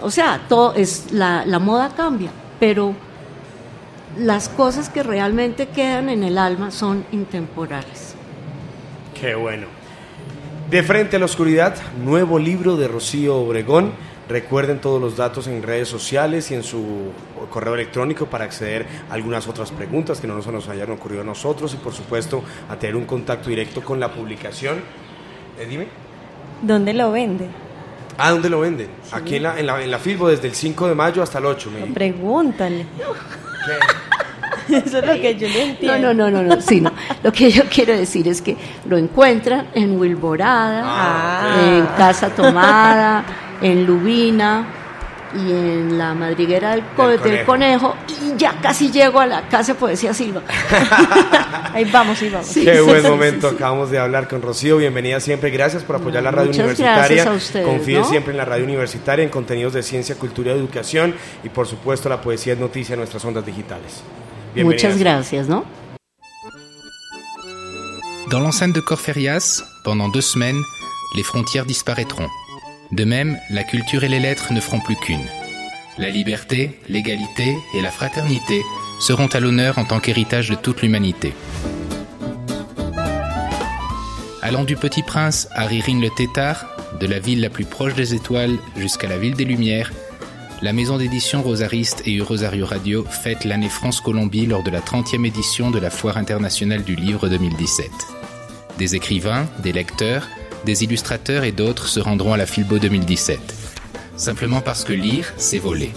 o 0.00 0.10
sea, 0.10 0.40
todo 0.48 0.74
es 0.74 1.12
la, 1.12 1.44
moda 1.58 1.90
cambia, 1.96 2.30
pero 2.58 2.94
las 4.18 4.48
cosas 4.48 4.88
que 4.88 5.02
realmente 5.02 5.68
quedan 5.68 6.08
en 6.08 6.22
el 6.22 6.38
alma 6.38 6.70
son 6.70 7.04
intemporales. 7.12 8.14
Qué 9.18 9.34
bueno. 9.34 9.66
De 10.70 10.82
frente 10.82 11.16
a 11.16 11.18
la 11.18 11.26
oscuridad, 11.26 11.76
nuevo 12.02 12.38
libro 12.38 12.76
de 12.76 12.88
Rocío 12.88 13.36
Obregón. 13.36 13.92
Recuerden 14.28 14.80
todos 14.80 15.00
los 15.00 15.16
datos 15.16 15.46
en 15.46 15.62
redes 15.62 15.88
sociales 15.88 16.50
y 16.50 16.54
en 16.54 16.62
su 16.62 17.12
correo 17.50 17.74
electrónico 17.74 18.26
para 18.26 18.44
acceder 18.44 18.86
a 19.10 19.14
algunas 19.14 19.46
otras 19.48 19.70
preguntas 19.70 20.20
que 20.20 20.26
no 20.26 20.34
nos, 20.34 20.46
nos 20.46 20.68
hayan 20.68 20.90
ocurrido 20.90 21.20
a 21.20 21.24
nosotros 21.24 21.74
y 21.74 21.76
por 21.76 21.92
supuesto 21.92 22.42
a 22.70 22.76
tener 22.76 22.96
un 22.96 23.04
contacto 23.04 23.50
directo 23.50 23.82
con 23.82 24.00
la 24.00 24.12
publicación. 24.12 24.78
Eh, 25.58 25.66
dime. 25.68 26.01
¿Dónde 26.62 26.92
lo 26.94 27.12
vende? 27.12 27.48
Ah, 28.18 28.30
¿dónde 28.30 28.48
lo 28.50 28.60
venden? 28.60 28.88
Aquí 29.10 29.36
en 29.36 29.42
la, 29.44 29.58
en, 29.58 29.66
la, 29.66 29.82
en 29.82 29.90
la 29.90 29.98
Filbo 29.98 30.28
desde 30.28 30.48
el 30.48 30.54
5 30.54 30.88
de 30.88 30.94
mayo 30.94 31.22
hasta 31.22 31.38
el 31.38 31.46
8. 31.46 31.70
Me... 31.70 31.86
Pregúntale. 31.92 32.86
Eso 34.68 34.98
es 34.98 35.06
lo 35.06 35.12
que 35.14 35.34
yo 35.36 35.48
No, 35.48 35.54
entiendo. 35.56 36.14
no, 36.14 36.30
no, 36.30 36.42
no, 36.42 36.54
no, 36.54 36.60
sí, 36.60 36.80
no. 36.80 36.92
Lo 37.22 37.32
que 37.32 37.50
yo 37.50 37.64
quiero 37.68 37.94
decir 37.96 38.28
es 38.28 38.40
que 38.40 38.56
lo 38.88 38.96
encuentran 38.96 39.66
en 39.74 39.98
Wilborada, 39.98 40.82
Ah, 40.84 41.56
en 41.66 41.86
Casa 41.96 42.28
Tomada, 42.30 43.24
en 43.60 43.84
Lubina 43.86 44.64
y 45.34 45.50
en 45.50 45.98
la 45.98 46.14
madriguera 46.14 46.72
del, 46.72 46.84
co- 46.96 47.08
Del 47.08 47.20
del 47.22 47.44
conejo. 47.44 47.94
y 48.08 48.36
ya 48.36 48.54
casi 48.60 48.90
llego 48.90 49.20
a 49.20 49.26
la 49.26 49.48
Casa 49.48 49.72
de 49.74 49.78
Poesía 49.78 50.12
Silva. 50.14 50.42
Ahí 51.74 51.84
vamos, 51.90 52.20
ahí 52.20 52.28
vamos. 52.28 52.46
Sí, 52.48 52.64
Qué 52.64 52.80
buen 52.82 53.02
momento, 53.02 53.48
sí, 53.48 53.54
sí. 53.56 53.56
acabamos 53.56 53.90
de 53.90 53.98
hablar 53.98 54.28
con 54.28 54.42
Rocío, 54.42 54.76
bienvenida 54.76 55.20
siempre, 55.20 55.48
gracias 55.50 55.82
por 55.84 55.96
apoyar 55.96 56.22
la 56.22 56.30
radio 56.30 56.48
Muchas 56.48 56.64
universitaria. 56.66 56.96
gracias 57.24 57.26
a 57.26 57.32
ustedes, 57.32 57.66
Confíe 57.66 57.98
¿no? 57.98 58.04
siempre 58.04 58.32
en 58.32 58.36
la 58.36 58.44
radio 58.44 58.64
universitaria, 58.64 59.22
en 59.24 59.30
contenidos 59.30 59.72
de 59.72 59.82
ciencia, 59.82 60.14
cultura 60.16 60.52
y 60.52 60.58
educación 60.58 61.14
y 61.42 61.48
por 61.48 61.66
supuesto 61.66 62.10
la 62.10 62.20
poesía 62.20 62.52
es 62.52 62.58
noticia 62.58 62.92
en 62.92 62.98
nuestras 62.98 63.24
ondas 63.24 63.46
digitales. 63.46 64.02
Bienvenida. 64.54 64.86
Muchas 64.88 64.98
gracias, 65.00 65.48
¿no? 65.48 65.64
Dans 68.30 68.42
l'enceinte 68.42 68.80
de 68.80 68.84
Corferias, 68.84 69.62
pendant 69.84 70.08
deux 70.12 70.22
semaines, 70.24 70.62
les 71.16 71.22
frontières 71.24 71.64
disparaîtront. 71.66 72.28
De 72.92 73.04
même, 73.04 73.38
la 73.48 73.64
culture 73.64 74.04
et 74.04 74.08
les 74.08 74.20
lettres 74.20 74.52
ne 74.52 74.60
feront 74.60 74.80
plus 74.80 74.96
qu'une. 74.96 75.24
La 75.96 76.10
liberté, 76.10 76.78
l'égalité 76.90 77.56
et 77.74 77.80
la 77.80 77.90
fraternité 77.90 78.60
seront 79.00 79.28
à 79.28 79.40
l'honneur 79.40 79.78
en 79.78 79.86
tant 79.86 79.98
qu'héritage 79.98 80.50
de 80.50 80.54
toute 80.54 80.82
l'humanité. 80.82 81.32
Allant 84.42 84.64
du 84.64 84.76
Petit 84.76 85.02
Prince 85.02 85.48
à 85.52 85.64
Ririne 85.64 86.02
le 86.02 86.10
Tétard, 86.10 86.66
de 87.00 87.06
la 87.06 87.18
ville 87.18 87.40
la 87.40 87.48
plus 87.48 87.64
proche 87.64 87.94
des 87.94 88.12
étoiles 88.12 88.58
jusqu'à 88.76 89.08
la 89.08 89.16
ville 89.16 89.36
des 89.36 89.46
Lumières, 89.46 89.90
la 90.60 90.74
maison 90.74 90.98
d'édition 90.98 91.42
Rosariste 91.42 92.02
et 92.04 92.20
Rosario 92.20 92.66
Radio 92.66 93.04
fête 93.04 93.46
l'année 93.46 93.70
France-Colombie 93.70 94.44
lors 94.44 94.62
de 94.62 94.70
la 94.70 94.80
30e 94.80 95.26
édition 95.26 95.70
de 95.70 95.78
la 95.78 95.88
Foire 95.88 96.18
internationale 96.18 96.84
du 96.84 96.94
livre 96.94 97.30
2017. 97.30 97.90
Des 98.78 98.94
écrivains, 98.94 99.48
des 99.62 99.72
lecteurs, 99.72 100.28
des 100.64 100.84
illustrateurs 100.84 101.44
et 101.44 101.52
d'autres 101.52 101.88
se 101.88 102.00
rendront 102.00 102.32
à 102.32 102.36
la 102.36 102.46
Filbo 102.46 102.78
2017. 102.78 103.38
Simplement 104.16 104.60
parce 104.60 104.84
que 104.84 104.92
lire, 104.92 105.32
c'est 105.36 105.58
voler. 105.58 105.92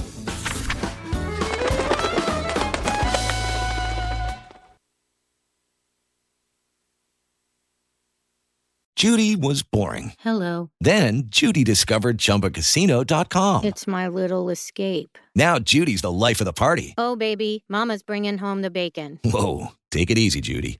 Judy 8.95 9.35
was 9.35 9.61
boring. 9.61 10.13
Hello. 10.19 10.69
Then 10.79 11.23
Judy 11.27 11.63
discovered 11.63 12.17
ChumbaCasino.com. 12.17 13.65
It's 13.65 13.85
my 13.85 14.07
little 14.07 14.49
escape. 14.49 15.17
Now 15.35 15.59
Judy's 15.59 16.01
the 16.01 16.11
life 16.11 16.39
of 16.39 16.45
the 16.45 16.53
party. 16.53 16.95
Oh, 16.97 17.17
baby, 17.17 17.65
Mama's 17.67 18.03
bringing 18.03 18.37
home 18.37 18.61
the 18.61 18.71
bacon. 18.71 19.19
Whoa, 19.25 19.73
take 19.91 20.09
it 20.09 20.17
easy, 20.17 20.39
Judy. 20.39 20.79